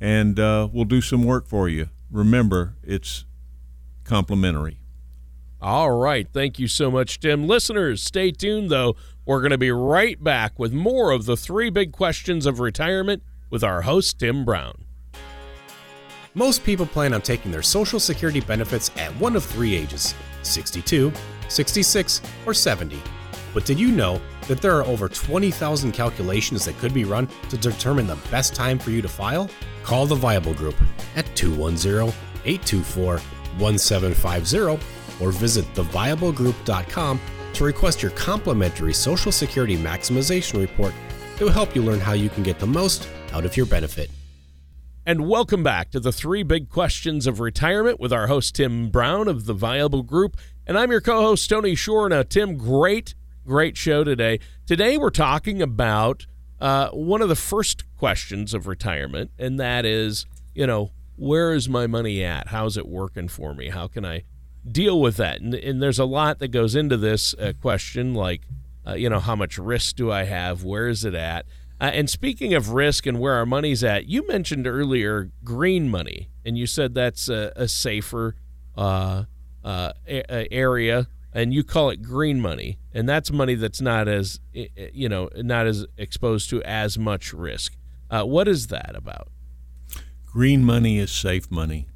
and 0.00 0.40
uh, 0.40 0.68
we'll 0.72 0.86
do 0.86 1.02
some 1.02 1.24
work 1.24 1.46
for 1.46 1.68
you. 1.68 1.90
Remember, 2.10 2.74
it's 2.82 3.26
complimentary. 4.04 4.78
All 5.60 5.90
right. 5.92 6.28
Thank 6.32 6.58
you 6.58 6.68
so 6.68 6.90
much, 6.90 7.18
Tim. 7.18 7.46
Listeners, 7.46 8.02
stay 8.02 8.30
tuned, 8.30 8.70
though. 8.70 8.94
We're 9.24 9.40
going 9.40 9.50
to 9.50 9.58
be 9.58 9.70
right 9.70 10.22
back 10.22 10.58
with 10.58 10.72
more 10.72 11.10
of 11.10 11.24
the 11.24 11.36
three 11.36 11.70
big 11.70 11.92
questions 11.92 12.46
of 12.46 12.60
retirement 12.60 13.22
with 13.50 13.64
our 13.64 13.82
host, 13.82 14.18
Tim 14.18 14.44
Brown. 14.44 14.84
Most 16.34 16.64
people 16.64 16.84
plan 16.84 17.14
on 17.14 17.22
taking 17.22 17.50
their 17.50 17.62
Social 17.62 17.98
Security 17.98 18.40
benefits 18.40 18.90
at 18.98 19.10
one 19.16 19.36
of 19.36 19.44
three 19.44 19.74
ages 19.74 20.14
62, 20.42 21.10
66, 21.48 22.20
or 22.44 22.52
70. 22.52 23.02
But 23.54 23.64
did 23.64 23.80
you 23.80 23.90
know 23.90 24.20
that 24.48 24.60
there 24.60 24.76
are 24.76 24.84
over 24.84 25.08
20,000 25.08 25.92
calculations 25.92 26.66
that 26.66 26.76
could 26.78 26.92
be 26.92 27.06
run 27.06 27.26
to 27.48 27.56
determine 27.56 28.06
the 28.06 28.18
best 28.30 28.54
time 28.54 28.78
for 28.78 28.90
you 28.90 29.00
to 29.00 29.08
file? 29.08 29.48
Call 29.82 30.04
the 30.04 30.14
Viable 30.14 30.52
Group 30.52 30.76
at 31.16 31.24
210 31.34 32.12
824 32.44 33.18
1750 33.58 34.95
or 35.20 35.32
visit 35.32 35.64
theviablegroup.com 35.74 37.20
to 37.54 37.64
request 37.64 38.02
your 38.02 38.10
complimentary 38.12 38.92
Social 38.92 39.32
Security 39.32 39.76
Maximization 39.76 40.60
Report 40.60 40.92
that 41.36 41.44
will 41.44 41.52
help 41.52 41.74
you 41.74 41.82
learn 41.82 42.00
how 42.00 42.12
you 42.12 42.28
can 42.28 42.42
get 42.42 42.58
the 42.58 42.66
most 42.66 43.08
out 43.32 43.44
of 43.44 43.56
your 43.56 43.66
benefit. 43.66 44.10
And 45.08 45.28
welcome 45.28 45.62
back 45.62 45.90
to 45.92 46.00
the 46.00 46.10
three 46.10 46.42
big 46.42 46.68
questions 46.68 47.26
of 47.26 47.38
retirement 47.38 48.00
with 48.00 48.12
our 48.12 48.26
host, 48.26 48.56
Tim 48.56 48.90
Brown 48.90 49.28
of 49.28 49.46
the 49.46 49.54
Viable 49.54 50.02
Group. 50.02 50.36
And 50.66 50.76
I'm 50.76 50.90
your 50.90 51.00
co 51.00 51.20
host, 51.20 51.48
Tony 51.48 51.76
Shore. 51.76 52.08
Now, 52.08 52.24
Tim, 52.24 52.56
great, 52.56 53.14
great 53.46 53.76
show 53.76 54.02
today. 54.02 54.40
Today, 54.66 54.98
we're 54.98 55.10
talking 55.10 55.62
about 55.62 56.26
uh, 56.60 56.88
one 56.88 57.22
of 57.22 57.28
the 57.28 57.36
first 57.36 57.84
questions 57.96 58.52
of 58.52 58.66
retirement, 58.66 59.30
and 59.38 59.60
that 59.60 59.84
is, 59.84 60.26
you 60.54 60.66
know, 60.66 60.90
where 61.14 61.52
is 61.52 61.68
my 61.68 61.86
money 61.86 62.24
at? 62.24 62.48
How's 62.48 62.76
it 62.76 62.88
working 62.88 63.28
for 63.28 63.54
me? 63.54 63.68
How 63.68 63.86
can 63.86 64.04
I 64.04 64.24
deal 64.70 65.00
with 65.00 65.16
that? 65.16 65.40
And, 65.40 65.54
and 65.54 65.82
there's 65.82 65.98
a 65.98 66.04
lot 66.04 66.38
that 66.38 66.48
goes 66.48 66.74
into 66.74 66.96
this 66.96 67.34
uh, 67.34 67.52
question, 67.60 68.14
like, 68.14 68.42
uh, 68.86 68.94
you 68.94 69.08
know, 69.08 69.20
how 69.20 69.36
much 69.36 69.58
risk 69.58 69.96
do 69.96 70.10
I 70.10 70.24
have? 70.24 70.62
Where 70.62 70.88
is 70.88 71.04
it 71.04 71.14
at? 71.14 71.46
Uh, 71.80 71.90
and 71.92 72.08
speaking 72.08 72.54
of 72.54 72.70
risk 72.70 73.06
and 73.06 73.20
where 73.20 73.34
our 73.34 73.44
money's 73.46 73.84
at, 73.84 74.06
you 74.06 74.26
mentioned 74.26 74.66
earlier 74.66 75.30
green 75.44 75.88
money, 75.88 76.30
and 76.44 76.56
you 76.56 76.66
said 76.66 76.94
that's 76.94 77.28
a, 77.28 77.52
a 77.54 77.68
safer 77.68 78.34
uh, 78.76 79.24
uh, 79.64 79.92
a- 80.08 80.52
area, 80.52 81.08
and 81.32 81.52
you 81.52 81.62
call 81.62 81.90
it 81.90 82.00
green 82.02 82.40
money, 82.40 82.78
and 82.94 83.06
that's 83.06 83.30
money 83.30 83.54
that's 83.54 83.82
not 83.82 84.08
as 84.08 84.40
you 84.54 85.08
know 85.08 85.28
not 85.36 85.66
as 85.66 85.84
exposed 85.98 86.48
to 86.48 86.62
as 86.62 86.96
much 86.96 87.34
risk. 87.34 87.76
Uh, 88.10 88.22
what 88.22 88.48
is 88.48 88.68
that 88.68 88.92
about? 88.94 89.28
Green 90.24 90.64
money 90.64 90.98
is 90.98 91.10
safe 91.10 91.50
money. 91.50 91.88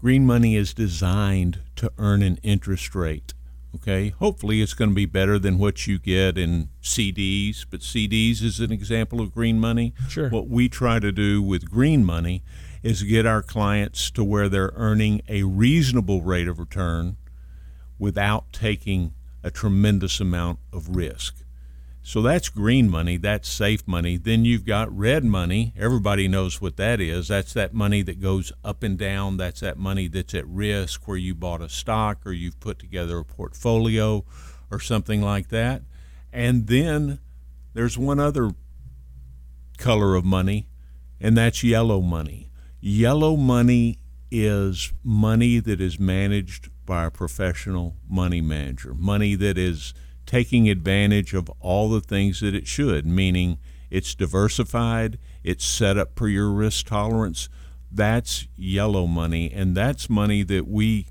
Green 0.00 0.24
money 0.24 0.54
is 0.54 0.72
designed 0.72 1.58
to 1.74 1.92
earn 1.98 2.22
an 2.22 2.38
interest 2.44 2.94
rate. 2.94 3.34
Okay, 3.74 4.10
hopefully 4.10 4.62
it's 4.62 4.72
going 4.72 4.90
to 4.90 4.94
be 4.94 5.06
better 5.06 5.38
than 5.38 5.58
what 5.58 5.86
you 5.86 5.98
get 5.98 6.38
in 6.38 6.68
CDs, 6.82 7.66
but 7.68 7.80
CDs 7.80 8.42
is 8.42 8.60
an 8.60 8.72
example 8.72 9.20
of 9.20 9.34
green 9.34 9.58
money. 9.58 9.92
Sure. 10.08 10.30
What 10.30 10.48
we 10.48 10.68
try 10.68 11.00
to 11.00 11.12
do 11.12 11.42
with 11.42 11.70
green 11.70 12.04
money 12.04 12.42
is 12.82 13.02
get 13.02 13.26
our 13.26 13.42
clients 13.42 14.10
to 14.12 14.22
where 14.22 14.48
they're 14.48 14.72
earning 14.74 15.20
a 15.28 15.42
reasonable 15.42 16.22
rate 16.22 16.48
of 16.48 16.58
return 16.58 17.16
without 17.98 18.52
taking 18.52 19.12
a 19.42 19.50
tremendous 19.50 20.20
amount 20.20 20.60
of 20.72 20.94
risk. 20.96 21.42
So 22.08 22.22
that's 22.22 22.48
green 22.48 22.88
money, 22.88 23.18
that's 23.18 23.50
safe 23.50 23.86
money. 23.86 24.16
Then 24.16 24.46
you've 24.46 24.64
got 24.64 24.90
red 24.96 25.26
money. 25.26 25.74
Everybody 25.76 26.26
knows 26.26 26.58
what 26.58 26.78
that 26.78 27.02
is. 27.02 27.28
That's 27.28 27.52
that 27.52 27.74
money 27.74 28.00
that 28.00 28.18
goes 28.18 28.50
up 28.64 28.82
and 28.82 28.96
down. 28.96 29.36
That's 29.36 29.60
that 29.60 29.76
money 29.76 30.08
that's 30.08 30.32
at 30.32 30.48
risk 30.48 31.06
where 31.06 31.18
you 31.18 31.34
bought 31.34 31.60
a 31.60 31.68
stock 31.68 32.24
or 32.24 32.32
you've 32.32 32.58
put 32.60 32.78
together 32.78 33.18
a 33.18 33.26
portfolio 33.26 34.24
or 34.70 34.80
something 34.80 35.20
like 35.20 35.50
that. 35.50 35.82
And 36.32 36.66
then 36.66 37.18
there's 37.74 37.98
one 37.98 38.18
other 38.18 38.52
color 39.76 40.14
of 40.14 40.24
money, 40.24 40.66
and 41.20 41.36
that's 41.36 41.62
yellow 41.62 42.00
money. 42.00 42.50
Yellow 42.80 43.36
money 43.36 43.98
is 44.30 44.94
money 45.04 45.58
that 45.58 45.78
is 45.78 46.00
managed 46.00 46.70
by 46.86 47.04
a 47.04 47.10
professional 47.10 47.96
money 48.08 48.40
manager, 48.40 48.94
money 48.94 49.34
that 49.34 49.58
is 49.58 49.92
taking 50.28 50.68
advantage 50.68 51.32
of 51.32 51.48
all 51.58 51.88
the 51.88 52.02
things 52.02 52.40
that 52.40 52.54
it 52.54 52.66
should, 52.66 53.06
meaning 53.06 53.58
it's 53.90 54.14
diversified, 54.14 55.18
it's 55.42 55.64
set 55.64 55.96
up 55.96 56.10
for 56.16 56.28
your 56.28 56.50
risk 56.50 56.86
tolerance. 56.86 57.48
That's 57.90 58.46
yellow 58.54 59.06
money, 59.06 59.50
and 59.50 59.74
that's 59.74 60.10
money 60.10 60.42
that 60.42 60.68
we 60.68 61.06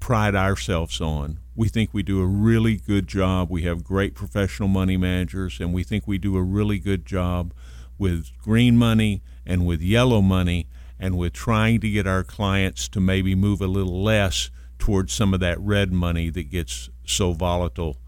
pride 0.00 0.34
ourselves 0.34 1.00
on. 1.00 1.38
We 1.54 1.68
think 1.68 1.90
we 1.94 2.02
do 2.02 2.20
a 2.20 2.26
really 2.26 2.76
good 2.76 3.06
job. 3.06 3.52
We 3.52 3.62
have 3.62 3.84
great 3.84 4.16
professional 4.16 4.68
money 4.68 4.96
managers, 4.96 5.60
and 5.60 5.72
we 5.72 5.84
think 5.84 6.08
we 6.08 6.18
do 6.18 6.36
a 6.36 6.42
really 6.42 6.80
good 6.80 7.06
job 7.06 7.54
with 7.98 8.36
green 8.42 8.76
money 8.76 9.22
and 9.46 9.64
with 9.64 9.80
yellow 9.80 10.20
money 10.20 10.66
and 10.98 11.16
with 11.16 11.32
trying 11.32 11.80
to 11.82 11.90
get 11.90 12.08
our 12.08 12.24
clients 12.24 12.88
to 12.88 13.00
maybe 13.00 13.36
move 13.36 13.60
a 13.60 13.68
little 13.68 14.02
less 14.02 14.50
towards 14.76 15.12
some 15.12 15.32
of 15.32 15.38
that 15.38 15.60
red 15.60 15.92
money 15.92 16.30
that 16.30 16.50
gets 16.50 16.90
so 17.04 17.32
volatile 17.32 17.98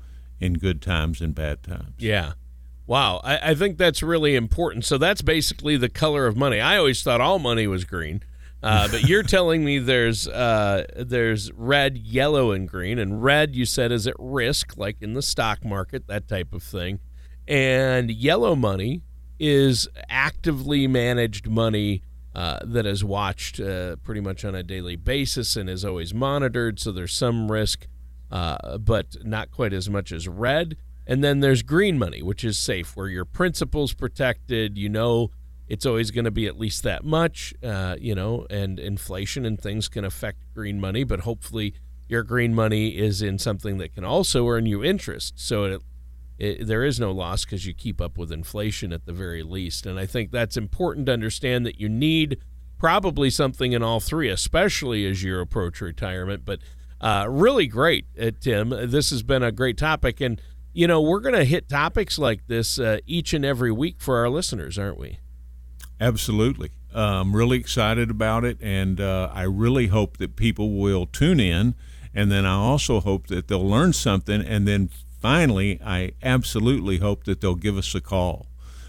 in 0.41 0.55
good 0.55 0.81
times 0.81 1.21
and 1.21 1.35
bad 1.35 1.63
times. 1.63 1.95
Yeah. 1.99 2.33
Wow. 2.87 3.21
I, 3.23 3.51
I, 3.51 3.55
think 3.55 3.77
that's 3.77 4.03
really 4.03 4.35
important. 4.35 4.85
So 4.85 4.97
that's 4.97 5.21
basically 5.21 5.77
the 5.77 5.89
color 5.89 6.27
of 6.27 6.37
money. 6.37 6.61
I 6.61 6.79
always 6.79 7.03
thought 7.03 7.21
all 7.21 7.39
money 7.39 7.67
was 7.67 7.85
green. 7.85 8.23
Uh, 8.63 8.89
but 8.89 9.05
you're 9.09 9.23
telling 9.25 9.65
me 9.65 9.79
there's 9.79 10.27
uh, 10.27 10.85
there's 10.97 11.53
red, 11.53 11.99
yellow, 11.99 12.51
and 12.51 12.69
green. 12.69 12.99
And 12.99 13.23
red, 13.23 13.55
you 13.55 13.65
said, 13.65 13.93
is 13.93 14.07
at 14.07 14.15
risk, 14.19 14.77
like 14.77 14.97
in 15.01 15.15
the 15.15 15.23
stock 15.23 15.65
market, 15.65 16.07
that 16.09 16.29
type 16.29 16.53
of 16.53 16.63
thing. 16.63 17.01
And 17.47 18.11
yellow 18.11 18.55
money 18.55 19.03
is 19.39 19.89
actively 20.09 20.87
managed 20.87 21.47
money 21.49 22.03
uh, 22.35 22.59
that 22.65 22.87
is 22.87 23.05
watched 23.05 23.61
uh, 23.61 23.97
pretty 23.97 24.21
much 24.21 24.45
on 24.45 24.55
a 24.55 24.63
daily 24.63 24.97
basis 24.97 25.57
and 25.57 25.69
is 25.71 25.85
always 25.85 26.13
monitored. 26.13 26.79
So 26.79 26.93
there's 26.93 27.13
some 27.13 27.51
risk 27.51 27.87
uh, 28.31 28.79
but 28.79 29.17
not 29.25 29.51
quite 29.51 29.73
as 29.73 29.89
much 29.89 30.13
as 30.13 30.29
red. 30.29 30.77
And 31.07 31.25
then 31.25 31.41
there's 31.41 31.63
green 31.63 31.99
money, 31.99 32.23
which 32.23 32.45
is 32.45 32.59
safe, 32.59 32.95
where 32.97 33.09
your 33.09 33.25
principal's 33.25 33.95
protected. 33.95 34.77
You 34.77 34.91
know 34.91 35.31
it's 35.69 35.85
always 35.85 36.11
going 36.11 36.25
to 36.25 36.31
be 36.31 36.47
at 36.47 36.59
least 36.59 36.83
that 36.83 37.05
much, 37.05 37.53
uh, 37.63 37.97
you 38.01 38.15
know, 38.15 38.47
and 38.49 38.79
inflation 38.81 39.45
and 39.45 39.61
things 39.61 39.89
can 39.89 40.05
affect 40.05 40.39
green 40.55 40.81
money, 40.81 41.05
but 41.05 41.21
hopefully 41.21 41.75
your 42.09 42.23
green 42.23 42.55
money 42.55 42.97
is 42.97 43.21
in 43.21 43.39
something 43.39 43.77
that 43.79 43.95
can 43.95 44.05
also 44.05 44.49
earn 44.49 44.65
you 44.65 44.83
interest. 44.83 45.35
So 45.37 45.65
it, 45.65 45.83
it, 46.39 46.67
there 46.67 46.85
is 46.85 46.99
no 46.99 47.13
loss 47.13 47.45
because 47.45 47.67
you 47.67 47.75
keep 47.75 48.01
up 48.01 48.17
with 48.17 48.33
inflation 48.33 48.93
at 48.93 49.05
the 49.05 49.13
very 49.13 49.43
least. 49.43 49.85
And 49.85 49.99
I 49.99 50.07
think 50.07 50.31
that's 50.31 50.57
important 50.57 51.07
to 51.07 51.13
understand 51.13 51.67
that 51.67 51.79
you 51.79 51.89
need 51.89 52.39
probably 52.79 53.29
something 53.29 53.73
in 53.73 53.83
all 53.83 54.01
three, 54.01 54.31
especially 54.31 55.05
as 55.07 55.23
you 55.23 55.39
approach 55.39 55.83
retirement. 55.83 56.47
But 56.47 56.61
uh, 57.01 57.27
really 57.29 57.67
great, 57.67 58.07
uh, 58.21 58.31
Tim. 58.41 58.71
This 58.71 59.11
has 59.11 59.23
been 59.23 59.43
a 59.43 59.53
great 59.53 59.77
topic. 59.79 60.21
And, 60.21 60.41
you 60.73 60.87
know, 60.87 61.01
we're 61.01 61.21
going 61.21 61.35
to 61.35 61.45
hit 61.45 61.69
topics 61.69 62.19
like 62.19 62.47
this 62.47 62.79
uh, 62.79 62.99
each 63.07 63.33
and 63.33 63.45
every 63.45 63.73
week 63.73 64.01
for 64.01 64.19
our 64.19 64.29
listeners, 64.29 64.79
aren't 64.79 64.99
we? 64.99 65.19
Absolutely. 66.01 66.71
I'm 66.95 67.35
really 67.35 67.59
excited 67.59 68.11
about 68.11 68.45
it. 68.45 68.59
And 68.61 69.01
uh, 69.01 69.31
I 69.33 69.43
really 69.43 69.89
hope 69.89 70.17
that 70.19 70.37
people 70.37 70.79
will 70.79 71.07
tune 71.07 71.41
in. 71.41 71.75
And 72.15 72.33
then 72.33 72.47
I 72.47 72.55
also 72.55 73.01
hope 73.01 73.29
that 73.29 73.49
they'll 73.49 73.69
learn 73.69 73.93
something. 73.93 74.41
And 74.41 74.67
then 74.67 74.91
finally, 75.21 75.81
I 75.85 76.13
absolutely 76.23 76.99
hope 76.99 77.25
that 77.25 77.41
they'll 77.41 77.55
give 77.55 77.77
us 77.77 77.95
a 77.95 78.01
call 78.01 78.47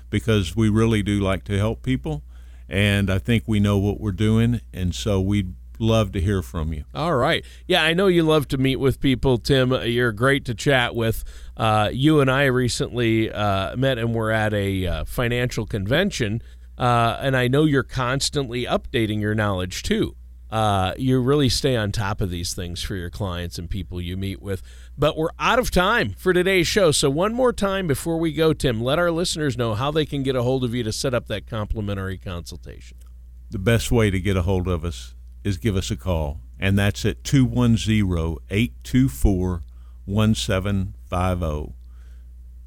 because 0.09 0.55
we 0.55 0.69
really 0.69 1.03
do 1.03 1.19
like 1.19 1.43
to 1.45 1.57
help 1.57 1.83
people. 1.83 2.23
And 2.67 3.09
I 3.09 3.19
think 3.19 3.43
we 3.45 3.59
know 3.59 3.77
what 3.77 3.99
we're 3.99 4.11
doing. 4.11 4.61
And 4.73 4.95
so 4.95 5.19
we'd 5.19 5.53
love 5.79 6.11
to 6.11 6.21
hear 6.21 6.41
from 6.41 6.73
you. 6.73 6.83
All 6.93 7.15
right. 7.15 7.43
Yeah, 7.67 7.83
I 7.83 7.93
know 7.93 8.07
you 8.07 8.23
love 8.23 8.47
to 8.49 8.57
meet 8.57 8.75
with 8.75 8.99
people, 8.99 9.37
Tim. 9.37 9.71
You're 9.71 10.11
great 10.11 10.45
to 10.45 10.53
chat 10.53 10.93
with. 10.93 11.23
Uh, 11.57 11.89
you 11.91 12.19
and 12.19 12.29
I 12.29 12.45
recently 12.45 13.31
uh, 13.31 13.75
met 13.75 13.97
and 13.97 14.13
we're 14.13 14.31
at 14.31 14.53
a 14.53 14.85
uh, 14.85 15.05
financial 15.05 15.65
convention, 15.65 16.41
uh, 16.77 17.17
and 17.21 17.35
I 17.35 17.47
know 17.47 17.65
you're 17.65 17.83
constantly 17.83 18.65
updating 18.65 19.19
your 19.19 19.33
knowledge 19.33 19.83
too. 19.83 20.15
Uh, 20.49 20.93
you 20.97 21.21
really 21.21 21.49
stay 21.49 21.75
on 21.75 21.91
top 21.91 22.21
of 22.21 22.31
these 22.31 22.55
things 22.55 22.81
for 22.81 22.95
your 22.95 23.11
clients 23.11 23.59
and 23.59 23.69
people 23.69 24.01
you 24.01 24.17
meet 24.17 24.41
with. 24.41 24.63
But 24.97 25.15
we're 25.15 25.29
out 25.37 25.59
of 25.59 25.69
time 25.69 26.15
for 26.17 26.33
today's 26.33 26.67
show. 26.67 26.91
So, 26.91 27.07
one 27.09 27.35
more 27.35 27.53
time 27.53 27.85
before 27.85 28.17
we 28.17 28.33
go, 28.33 28.53
Tim, 28.53 28.81
let 28.81 28.97
our 28.97 29.11
listeners 29.11 29.57
know 29.57 29.75
how 29.75 29.91
they 29.91 30.07
can 30.07 30.23
get 30.23 30.35
a 30.35 30.41
hold 30.41 30.63
of 30.63 30.73
you 30.73 30.81
to 30.83 30.91
set 30.91 31.13
up 31.13 31.27
that 31.27 31.45
complimentary 31.45 32.17
consultation. 32.17 32.97
The 33.51 33.59
best 33.59 33.91
way 33.91 34.09
to 34.09 34.19
get 34.19 34.37
a 34.37 34.41
hold 34.41 34.67
of 34.67 34.83
us 34.83 35.13
is 35.43 35.57
give 35.57 35.75
us 35.75 35.91
a 35.91 35.95
call, 35.95 36.41
and 36.59 36.77
that's 36.77 37.05
at 37.05 37.23
210 37.23 38.37
824 38.49 39.63
1750. 40.05 41.73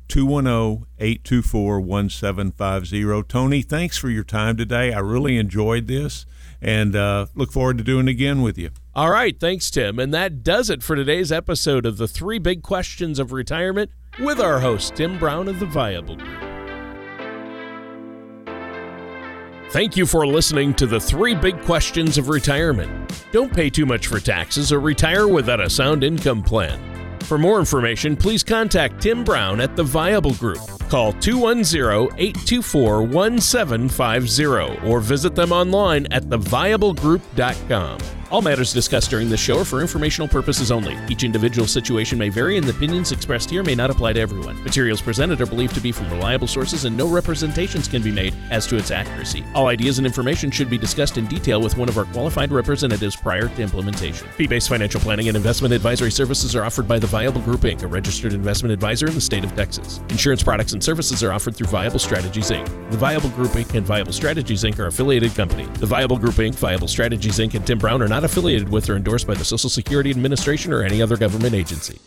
210 0.09 0.87
824 0.99 1.81
1750. 1.81 3.29
Tony, 3.29 3.63
thanks 3.63 3.97
for 3.97 4.11
your 4.11 4.25
time 4.25 4.57
today. 4.57 4.93
I 4.93 4.99
really 4.99 5.39
enjoyed 5.39 5.87
this 5.87 6.27
and 6.61 6.95
uh, 6.95 7.27
look 7.35 7.51
forward 7.51 7.79
to 7.79 7.85
doing 7.85 8.09
it 8.09 8.13
again 8.13 8.43
with 8.43 8.57
you. 8.57 8.71
All 8.95 9.11
right, 9.11 9.39
thanks, 9.39 9.71
Tim. 9.71 9.99
And 9.99 10.15
that 10.15 10.43
does 10.45 10.71
it 10.71 10.83
for 10.83 10.95
today's 10.95 11.33
episode 11.33 11.87
of 11.87 11.97
the 11.97 12.07
three 12.07 12.39
big 12.39 12.63
questions 12.63 13.19
of 13.19 13.33
retirement 13.33 13.91
with 14.21 14.41
our 14.41 14.61
host, 14.61 14.95
Tim 14.97 15.19
Brown 15.19 15.49
of 15.49 15.59
the 15.59 15.67
Viable 15.67 16.17
Group. 16.17 16.52
Thank 19.73 19.97
you 19.97 20.05
for 20.05 20.27
listening 20.27 20.75
to 20.75 20.87
the 20.87 21.01
three 21.01 21.35
big 21.35 21.59
questions 21.63 22.19
of 22.19 22.29
retirement. 22.29 23.11
Don't 23.33 23.51
pay 23.51 23.71
too 23.71 23.87
much 23.87 24.07
for 24.07 24.21
taxes 24.21 24.71
or 24.71 24.81
retire 24.81 25.27
without 25.27 25.63
a 25.63 25.71
sound 25.71 26.05
income 26.05 26.43
plan. 26.43 26.79
For 27.21 27.39
more 27.39 27.59
information, 27.59 28.15
please 28.15 28.43
contact 28.43 29.01
Tim 29.01 29.25
Brown 29.25 29.63
at 29.63 29.75
the 29.75 29.83
Viable 29.83 30.35
Group. 30.35 30.61
Call 30.91 31.15
210 31.15 32.19
824 32.19 33.03
1750 33.05 34.87
or 34.87 35.01
visit 35.01 35.35
them 35.35 35.53
online 35.53 36.07
at 36.13 36.25
theviablegroup.com. 36.25 38.22
All 38.33 38.41
matters 38.41 38.73
discussed 38.73 39.11
during 39.11 39.29
this 39.29 39.41
show 39.41 39.59
are 39.59 39.65
for 39.67 39.83
informational 39.83 40.27
purposes 40.27 40.71
only. 40.71 40.97
Each 41.07 41.23
individual 41.23 41.69
situation 41.69 42.17
may 42.17 42.31
vary, 42.31 42.57
and 42.57 42.67
the 42.67 42.71
opinions 42.71 43.13
expressed 43.13 43.51
here 43.51 43.63
may 43.63 43.75
not 43.75 43.91
apply 43.91 44.15
to 44.15 44.21
everyone. 44.21 44.65
Materials 44.65 45.03
presented 45.03 45.43
are 45.43 45.47
believed 45.47 45.75
to 45.75 45.83
be 45.83 45.93
from 45.93 46.09
reliable 46.09 46.47
sources, 46.47 46.87
and 46.87 46.97
no 46.97 47.07
representations 47.07 47.89
can 47.89 48.01
be 48.01 48.11
made 48.11 48.35
as 48.51 48.67
to 48.69 48.79
its 48.79 48.91
accuracy. 48.91 49.45
All 49.55 49.67
ideas 49.67 49.99
and 49.99 50.07
information 50.07 50.51
should 50.51 50.71
be 50.71 50.79
discussed 50.79 51.19
in 51.19 51.27
detail 51.27 51.61
with 51.61 51.77
one 51.77 51.91
of 51.91 51.99
our 51.99 52.07
qualified 52.07 52.53
representatives 52.53 53.15
prior 53.15 53.49
to 53.49 53.63
implementation. 53.63 54.27
Fee 54.29 54.47
based 54.47 54.71
financial 54.71 55.03
planning 55.03 55.29
and 55.29 55.37
investment 55.37 55.75
advisory 55.75 56.11
services 56.11 56.57
are 56.57 56.65
offered 56.65 56.89
by 56.89 56.99
the 56.99 57.07
Viable 57.07 57.43
Group 57.43 57.61
Inc., 57.61 57.83
a 57.83 57.87
registered 57.87 58.33
investment 58.33 58.73
advisor 58.73 59.09
in 59.09 59.15
the 59.15 59.21
state 59.21 59.45
of 59.45 59.55
Texas. 59.55 60.01
Insurance 60.09 60.43
products 60.43 60.73
and 60.73 60.83
services 60.83 61.23
are 61.23 61.35
offered 61.35 61.55
through 61.55 61.67
Viable 61.67 61.99
Strategies 61.99 62.49
Inc. 62.49 62.65
The 62.91 62.97
Viable 62.97 63.29
Group 63.29 63.51
Inc. 63.51 63.75
and 63.75 63.87
Viable 63.87 64.15
Strategies 64.15 64.65
Inc. 64.65 64.79
are 64.79 64.87
affiliated 64.87 65.35
companies. 65.35 65.69
The 65.81 65.87
Viable 65.87 66.17
Group 66.17 66.37
Inc., 66.37 66.55
Viable 66.55 66.89
Strategies 66.89 67.39
Inc., 67.39 67.53
and 67.53 67.67
Tim 67.67 67.79
Brown 67.79 68.01
are 68.01 68.09
not 68.23 68.31
affiliated 68.31 68.69
with 68.69 68.89
or 68.89 68.95
endorsed 68.95 69.27
by 69.27 69.35
the 69.35 69.45
Social 69.45 69.69
Security 69.69 70.11
Administration 70.11 70.73
or 70.73 70.85
any 70.85 71.03
other 71.03 71.17
government 71.17 71.55
agency. 71.55 71.99